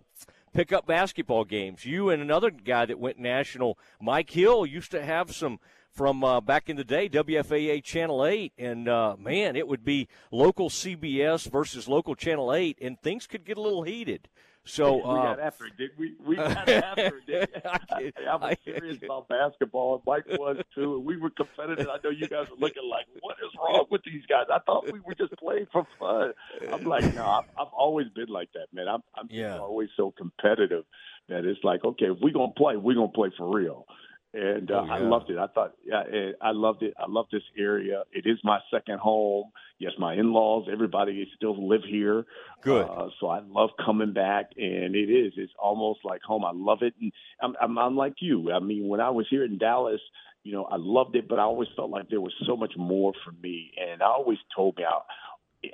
pickup 0.53 0.87
basketball 0.87 1.45
games. 1.45 1.85
You 1.85 2.09
and 2.09 2.21
another 2.21 2.49
guy 2.49 2.85
that 2.85 2.99
went 2.99 3.19
national, 3.19 3.77
Mike 4.01 4.29
Hill, 4.31 4.65
used 4.65 4.91
to 4.91 5.03
have 5.03 5.35
some 5.35 5.59
from 5.91 6.23
uh, 6.23 6.39
back 6.39 6.69
in 6.69 6.75
the 6.75 6.83
day, 6.83 7.09
WFAA 7.09 7.83
Channel 7.83 8.25
8. 8.25 8.53
And 8.57 8.87
uh, 8.87 9.15
man, 9.19 9.55
it 9.55 9.67
would 9.67 9.83
be 9.83 10.07
local 10.31 10.69
CBS 10.69 11.49
versus 11.49 11.87
local 11.87 12.15
Channel 12.15 12.53
8, 12.53 12.77
and 12.81 12.99
things 13.01 13.27
could 13.27 13.45
get 13.45 13.57
a 13.57 13.61
little 13.61 13.83
heated. 13.83 14.29
So 14.69 14.97
we 14.97 15.01
uh, 15.01 15.15
got 15.15 15.39
after 15.39 15.65
it, 15.65 15.77
did 15.77 15.91
we? 15.97 16.13
We 16.23 16.35
got 16.37 16.69
after 16.69 17.17
it. 17.17 17.25
Did 17.25 17.61
I, 17.65 18.11
I, 18.29 18.35
was 18.35 18.57
serious 18.63 18.97
about 19.03 19.27
basketball, 19.27 19.95
and 19.95 20.03
Mike 20.05 20.39
was 20.39 20.57
too. 20.75 20.95
And 20.97 21.05
we 21.05 21.17
were 21.17 21.31
competitive. 21.31 21.87
I 21.87 21.97
know 22.03 22.11
you 22.11 22.27
guys 22.27 22.47
were 22.51 22.57
looking 22.57 22.87
like, 22.89 23.07
"What 23.21 23.37
is 23.43 23.51
wrong 23.57 23.85
with 23.89 24.03
these 24.03 24.25
guys?" 24.27 24.45
I 24.53 24.59
thought 24.59 24.91
we 24.91 24.99
were 24.99 25.15
just 25.15 25.35
playing 25.37 25.67
for 25.71 25.87
fun. 25.97 26.33
I'm 26.71 26.83
like, 26.83 27.13
no, 27.15 27.25
I've, 27.25 27.45
I've 27.59 27.73
always 27.73 28.09
been 28.09 28.29
like 28.29 28.49
that, 28.53 28.67
man. 28.71 28.87
I'm, 28.87 29.01
I'm 29.15 29.27
yeah. 29.31 29.57
always 29.57 29.89
so 29.97 30.11
competitive 30.11 30.85
that 31.29 31.45
it's 31.45 31.63
like, 31.63 31.83
okay, 31.83 32.05
if 32.05 32.17
we're 32.21 32.33
gonna 32.33 32.51
play, 32.51 32.77
we're 32.77 32.95
gonna 32.95 33.07
play 33.07 33.31
for 33.35 33.49
real 33.49 33.87
and 34.33 34.69
uh, 34.69 34.81
oh, 34.81 34.85
yeah. 34.85 34.93
I 34.93 34.99
loved 34.99 35.29
it. 35.29 35.37
I 35.37 35.47
thought, 35.47 35.73
yeah, 35.83 36.03
it, 36.07 36.35
I 36.41 36.51
loved 36.51 36.83
it. 36.83 36.93
I 36.99 37.05
love 37.07 37.25
this 37.31 37.43
area. 37.57 38.03
It 38.11 38.25
is 38.25 38.37
my 38.43 38.59
second 38.71 38.99
home. 38.99 39.51
Yes, 39.79 39.93
my 39.97 40.13
in-laws, 40.13 40.67
everybody 40.71 41.25
still 41.35 41.67
live 41.67 41.81
here. 41.87 42.25
Good. 42.61 42.85
Uh, 42.85 43.07
so 43.19 43.27
I 43.27 43.39
love 43.39 43.69
coming 43.83 44.13
back, 44.13 44.51
and 44.57 44.95
it 44.95 45.09
is. 45.09 45.33
It's 45.37 45.53
almost 45.57 45.99
like 46.03 46.21
home. 46.21 46.43
I 46.43 46.51
love 46.53 46.79
it, 46.81 46.93
and 47.01 47.11
I'm, 47.41 47.55
I'm, 47.61 47.77
I'm 47.77 47.95
like 47.95 48.15
you. 48.19 48.51
I 48.51 48.59
mean, 48.59 48.87
when 48.87 48.99
I 48.99 49.09
was 49.09 49.25
here 49.29 49.45
in 49.45 49.57
Dallas, 49.57 50.01
you 50.43 50.53
know, 50.53 50.65
I 50.65 50.75
loved 50.77 51.15
it, 51.15 51.27
but 51.27 51.39
I 51.39 51.43
always 51.43 51.69
felt 51.75 51.89
like 51.89 52.09
there 52.09 52.21
was 52.21 52.33
so 52.45 52.55
much 52.55 52.73
more 52.77 53.13
for 53.23 53.31
me, 53.41 53.71
and 53.79 54.01
I 54.01 54.07
always 54.07 54.37
told 54.55 54.77
me 54.77 54.83
I 54.83 54.99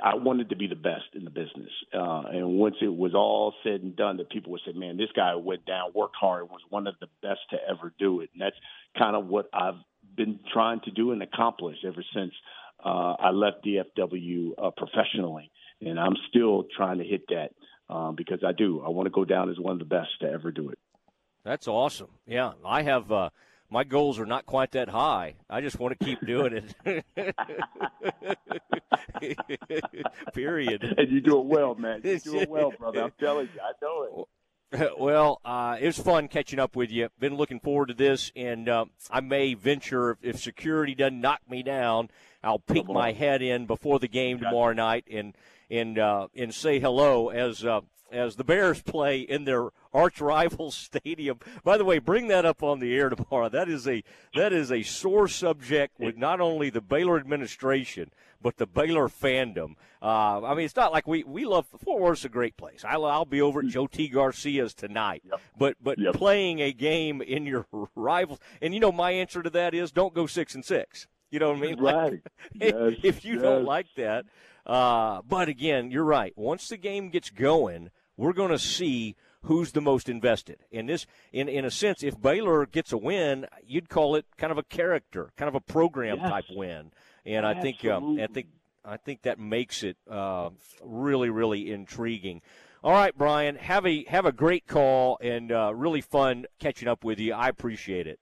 I 0.04 0.16
wanted 0.16 0.50
to 0.50 0.56
be 0.56 0.68
the 0.68 0.76
best 0.76 1.14
in 1.14 1.26
the 1.26 1.30
business. 1.30 1.70
Uh, 1.94 2.24
and 2.32 2.58
once 2.58 2.76
it 2.82 2.94
was 2.94 3.14
all 3.14 3.54
said 3.64 3.82
and 3.82 3.96
done, 3.96 4.18
that 4.18 4.30
people 4.30 4.52
would 4.52 4.62
say, 4.66 4.74
man, 4.74 4.98
this 4.98 5.12
guy 5.16 5.36
went 5.36 5.66
down, 5.66 5.92
worked 5.94 6.16
hard, 6.20 6.50
was 6.50 6.62
one 6.70 6.88
of 6.88 6.96
the 7.00 7.08
best 7.22 7.42
to 7.52 7.58
ever 7.70 7.94
do 8.00 8.22
it. 8.22 8.30
And 8.34 8.42
that's 8.42 8.56
kind 8.98 9.16
of 9.16 9.28
what 9.28 9.48
I've 9.54 9.80
been 10.16 10.40
trying 10.52 10.80
to 10.82 10.92
do 10.92 11.12
and 11.12 11.22
accomplish 11.22 11.78
ever 11.86 12.04
since 12.16 12.34
uh, 12.84 13.14
I 13.20 13.30
left 13.30 13.64
DFW 13.66 14.52
uh, 14.58 14.72
professionally. 14.72 15.52
And 15.82 16.00
I'm 16.00 16.16
still 16.30 16.66
trying 16.76 16.98
to 16.98 17.04
hit 17.04 17.28
that 17.30 17.52
um, 17.94 18.16
because 18.16 18.40
I 18.46 18.54
do. 18.54 18.82
I 18.84 18.90
want 18.90 19.06
to 19.06 19.12
go 19.12 19.24
down 19.24 19.52
as 19.52 19.60
one 19.60 19.74
of 19.74 19.80
the 19.80 19.86
best 19.86 20.10
to 20.22 20.28
ever 20.28 20.52
do 20.52 20.70
it. 20.70 20.80
That's 21.44 21.68
awesome. 21.68 22.10
Yeah, 22.26 22.54
I 22.66 22.82
have. 22.82 23.12
My 23.76 23.84
goals 23.84 24.20
are 24.20 24.26
not 24.26 24.46
quite 24.46 24.72
that 24.72 24.88
high. 24.88 25.36
I 25.50 25.60
just 25.60 25.82
want 25.82 26.00
to 26.00 26.06
keep 26.06 26.26
doing 26.26 26.54
it. 26.86 27.06
Period. 30.34 30.96
And 30.98 31.12
you 31.12 31.20
do 31.20 31.40
it 31.40 31.46
well, 31.46 31.76
man. 31.76 32.00
You 32.06 32.18
do 32.20 32.40
it 32.40 32.50
well, 32.50 32.72
brother. 32.72 33.04
I'm 33.04 33.12
telling 33.20 33.50
you, 33.54 33.60
I 33.60 33.74
know 33.82 34.28
it. 34.72 34.92
Well, 34.98 35.42
uh, 35.46 35.76
it 35.78 35.88
was 35.88 35.98
fun 35.98 36.30
catching 36.30 36.58
up 36.58 36.78
with 36.78 36.90
you. 36.90 37.10
Been 37.20 37.36
looking 37.36 37.60
forward 37.60 37.88
to 37.88 37.94
this, 37.94 38.32
and 38.34 38.70
uh, 38.70 38.86
I 39.12 39.20
may 39.20 39.56
venture 39.56 40.12
if, 40.12 40.18
if, 40.22 40.40
security 40.40 40.96
doesn't 40.96 41.20
knock 41.20 41.42
me 41.50 41.62
down, 41.62 42.10
I'll 42.46 42.60
peek 42.60 42.88
my 42.88 43.12
head 43.12 43.42
in 43.42 43.66
before 43.66 44.00
the 44.00 44.08
game 44.08 44.40
tomorrow 44.40 44.74
night 44.74 45.06
and 45.12 45.36
and 45.70 45.98
uh, 45.98 46.28
and 46.36 46.54
say 46.54 46.80
hello 46.80 47.30
as 47.30 47.66
uh, 47.66 47.82
as 48.12 48.36
the 48.36 48.44
Bears 48.44 48.82
play 48.82 49.20
in 49.20 49.46
their 49.46 49.70
arch 49.94 50.22
rival 50.22 50.72
stadium. 50.72 51.40
By 51.64 51.78
the 51.78 51.86
way, 51.86 52.00
bring 52.00 52.28
that 52.28 52.46
up 52.46 52.64
on 52.64 52.80
the 52.80 52.96
air 52.96 53.10
tomorrow. 53.10 53.50
That 53.50 53.68
is 53.68 53.88
a 53.88 54.04
that 54.36 54.54
is 54.54 54.72
a 54.72 54.84
sore 54.84 55.28
subject 55.28 56.00
with 56.00 56.18
not 56.18 56.40
only 56.40 56.70
the 56.70 56.82
Baylor 56.82 57.18
administration 57.18 58.12
but 58.46 58.58
the 58.58 58.68
Baylor 58.68 59.08
fandom. 59.08 59.74
Uh, 60.04 60.40
I 60.46 60.54
mean, 60.54 60.66
it's 60.66 60.76
not 60.76 60.92
like 60.92 61.08
we 61.08 61.24
we 61.24 61.46
love 61.46 61.66
Fort 61.84 62.00
Worth's 62.00 62.26
a 62.26 62.30
great 62.30 62.56
place. 62.58 62.86
I'll, 62.88 63.06
I'll 63.06 63.26
be 63.26 63.42
over 63.42 63.62
at 63.62 63.66
Joe 63.66 63.88
T. 63.88 64.08
Garcia's 64.08 64.76
tonight, 64.76 65.24
yep. 65.26 65.42
but 65.58 65.78
but 65.82 65.98
yep. 65.98 66.14
playing 66.14 66.60
a 66.60 66.72
game 66.72 67.24
in 67.24 67.48
your 67.48 67.66
rivals, 67.96 68.38
and 68.62 68.72
you 68.72 68.80
know 68.80 68.92
my 68.92 69.10
answer 69.10 69.42
to 69.42 69.50
that 69.50 69.74
is 69.74 69.92
don't 69.92 70.14
go 70.14 70.28
six 70.28 70.54
and 70.54 70.64
six. 70.64 71.08
You 71.32 71.40
know 71.40 71.50
what 71.50 71.58
I 71.58 71.62
mean? 71.62 71.80
Right. 71.80 72.22
Like, 72.62 72.74
yes. 72.74 72.94
if 73.04 73.26
you 73.26 73.34
yes. 73.34 73.42
don't 73.42 73.66
like 73.66 73.88
that, 73.98 74.26
uh, 74.66 75.22
but 75.28 75.50
again, 75.50 75.92
you're 75.92 76.06
right. 76.06 76.32
Once 76.38 76.70
the 76.70 76.78
game 76.78 77.10
gets 77.10 77.30
going, 77.30 77.90
we're 78.18 78.34
going 78.34 78.52
to 78.52 78.60
see 78.60 79.16
who's 79.46 79.72
the 79.72 79.82
most 79.82 80.10
invested. 80.10 80.60
In 80.72 80.86
this, 80.86 81.06
in 81.32 81.48
in 81.50 81.66
a 81.66 81.72
sense, 81.72 82.04
if 82.04 82.20
Baylor 82.20 82.66
gets 82.66 82.92
a 82.92 82.98
win, 82.98 83.48
you'd 83.66 83.90
call 83.90 84.16
it 84.16 84.26
kind 84.38 84.52
of 84.52 84.58
a 84.58 84.64
character, 84.64 85.32
kind 85.38 85.50
of 85.50 85.56
a 85.56 85.60
program 85.60 86.18
yes. 86.20 86.30
type 86.30 86.46
win. 86.52 86.92
And 87.26 87.46
I 87.46 87.60
think, 87.60 87.84
um, 87.86 88.20
I 88.20 88.28
think, 88.28 88.48
I 88.84 88.98
think 88.98 89.24
that 89.24 89.40
makes 89.40 89.84
it 89.84 89.98
uh, 90.10 90.50
really, 90.84 91.30
really 91.30 91.72
intriguing. 91.72 92.42
All 92.84 92.92
right, 92.92 93.18
Brian, 93.18 93.56
have 93.56 93.86
a 93.88 94.04
have 94.06 94.26
a 94.26 94.32
great 94.32 94.68
call 94.68 95.18
and 95.20 95.52
uh, 95.52 95.74
really 95.74 96.02
fun 96.02 96.46
catching 96.60 96.88
up 96.88 97.04
with 97.04 97.20
you. 97.20 97.34
I 97.34 97.50
appreciate 97.50 98.06
it. 98.06 98.20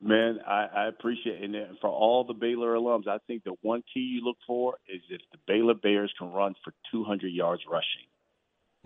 Man, 0.00 0.40
I, 0.46 0.66
I 0.74 0.88
appreciate 0.88 1.42
it. 1.42 1.44
And 1.44 1.78
for 1.80 1.88
all 1.88 2.24
the 2.24 2.34
Baylor 2.34 2.74
alums, 2.74 3.08
I 3.08 3.18
think 3.26 3.44
the 3.44 3.54
one 3.62 3.82
key 3.92 4.00
you 4.00 4.24
look 4.24 4.36
for 4.46 4.74
is 4.88 5.00
if 5.08 5.20
the 5.32 5.38
Baylor 5.46 5.74
Bears 5.74 6.12
can 6.18 6.32
run 6.32 6.54
for 6.62 6.72
200 6.92 7.28
yards 7.28 7.62
rushing. 7.70 8.06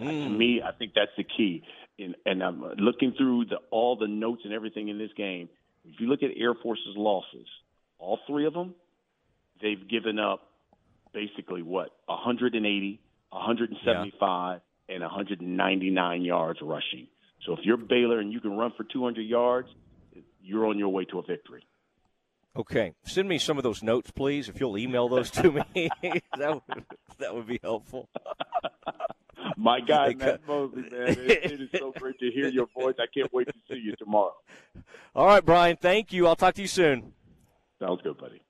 Mm. 0.01 0.25
To 0.25 0.31
me, 0.31 0.61
I 0.65 0.73
think 0.73 0.93
that's 0.95 1.11
the 1.17 1.25
key. 1.25 1.63
And, 1.99 2.15
and 2.25 2.43
I'm 2.43 2.63
looking 2.79 3.13
through 3.19 3.47
the, 3.47 3.57
all 3.71 3.97
the 3.97 4.07
notes 4.07 4.43
and 4.45 4.53
everything 4.55 4.89
in 4.89 4.99
this 4.99 5.11
game. 5.17 5.49
If 5.85 6.01
you 6.01 6.07
look 6.07 6.23
at 6.23 6.31
Air 6.37 6.55
Force's 6.55 6.97
losses, 6.97 7.47
all 7.99 8.19
three 8.27 8.47
of 8.47 8.55
them, 8.55 8.75
they've 9.61 9.89
given 9.89 10.19
up 10.19 10.43
basically 11.13 11.63
what 11.63 11.91
180, 12.07 13.01
175, 13.31 14.61
yeah. 14.89 14.95
and 14.95 15.03
199 15.03 16.23
yards 16.23 16.61
rushing. 16.63 17.09
So 17.47 17.55
if 17.55 17.61
you're 17.65 17.77
Baylor 17.77 18.21
and 18.21 18.33
you 18.33 18.41
can 18.41 18.57
run 18.57 18.73
for 18.77 18.85
200 18.85 19.23
yards, 19.23 19.69
you're 20.41 20.67
on 20.67 20.79
your 20.79 20.89
way 20.89 21.05
to 21.07 21.19
a 21.19 21.23
victory. 21.23 21.65
Okay, 22.57 22.95
send 23.05 23.29
me 23.29 23.39
some 23.39 23.59
of 23.59 23.63
those 23.63 23.83
notes, 23.83 24.11
please. 24.11 24.49
If 24.49 24.59
you'll 24.59 24.77
email 24.77 25.09
those 25.09 25.31
to 25.33 25.53
me, 25.53 25.63
that 26.37 26.55
would 26.55 26.85
that 27.19 27.35
would 27.35 27.47
be 27.47 27.61
helpful. 27.63 28.09
My 29.57 29.81
guy, 29.81 30.15
Matt 30.15 30.47
Mosley, 30.47 30.83
man, 30.83 31.09
it, 31.09 31.53
it 31.53 31.61
is 31.61 31.69
so 31.79 31.93
great 31.93 32.19
to 32.19 32.31
hear 32.31 32.49
your 32.49 32.67
voice. 32.75 32.95
I 32.99 33.07
can't 33.13 33.33
wait 33.33 33.47
to 33.49 33.55
see 33.69 33.81
you 33.83 33.95
tomorrow. 33.97 34.35
All 35.15 35.27
right, 35.27 35.45
Brian. 35.45 35.77
Thank 35.77 36.13
you. 36.13 36.27
I'll 36.27 36.37
talk 36.37 36.55
to 36.55 36.63
you 36.63 36.69
soon. 36.69 37.13
Sounds 37.79 38.01
good, 38.03 38.19
buddy. 38.19 38.43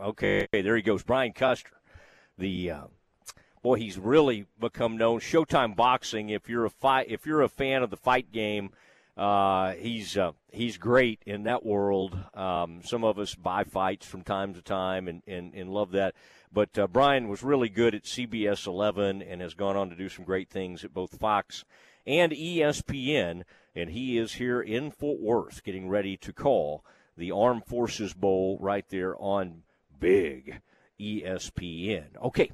Okay, 0.00 0.46
there 0.52 0.76
he 0.76 0.82
goes, 0.82 1.02
Brian 1.02 1.32
Custer. 1.32 1.70
The 2.38 2.70
uh, 2.70 2.84
boy, 3.62 3.76
he's 3.76 3.98
really 3.98 4.46
become 4.58 4.96
known. 4.96 5.20
Showtime 5.20 5.76
Boxing. 5.76 6.30
If 6.30 6.48
you're 6.48 6.64
a 6.64 6.70
fight, 6.70 7.06
if 7.08 7.26
you're 7.26 7.42
a 7.42 7.48
fan 7.48 7.82
of 7.82 7.90
the 7.90 7.96
fight 7.96 8.32
game, 8.32 8.70
uh, 9.16 9.72
he's 9.72 10.16
uh, 10.16 10.32
he's 10.52 10.76
great 10.76 11.22
in 11.24 11.44
that 11.44 11.64
world. 11.64 12.18
Um, 12.34 12.80
some 12.84 13.02
of 13.02 13.18
us 13.18 13.34
buy 13.34 13.64
fights 13.64 14.06
from 14.06 14.22
time 14.22 14.52
to 14.54 14.62
time 14.62 15.08
and, 15.08 15.22
and, 15.26 15.54
and 15.54 15.70
love 15.70 15.92
that. 15.92 16.14
But 16.52 16.78
uh, 16.78 16.86
Brian 16.86 17.28
was 17.28 17.42
really 17.42 17.68
good 17.68 17.94
at 17.94 18.04
CBS 18.04 18.66
11 18.66 19.22
and 19.22 19.40
has 19.40 19.54
gone 19.54 19.76
on 19.76 19.90
to 19.90 19.96
do 19.96 20.08
some 20.08 20.24
great 20.24 20.50
things 20.50 20.84
at 20.84 20.94
both 20.94 21.18
Fox 21.18 21.64
and 22.06 22.32
ESPN. 22.32 23.42
And 23.74 23.90
he 23.90 24.18
is 24.18 24.34
here 24.34 24.60
in 24.60 24.90
Fort 24.90 25.20
Worth 25.20 25.64
getting 25.64 25.88
ready 25.88 26.16
to 26.18 26.32
call 26.32 26.84
the 27.16 27.30
Armed 27.30 27.64
Forces 27.64 28.12
Bowl 28.12 28.58
right 28.60 28.86
there 28.88 29.16
on 29.18 29.62
big 29.98 30.60
ESPN. 31.00 32.16
Okay, 32.22 32.50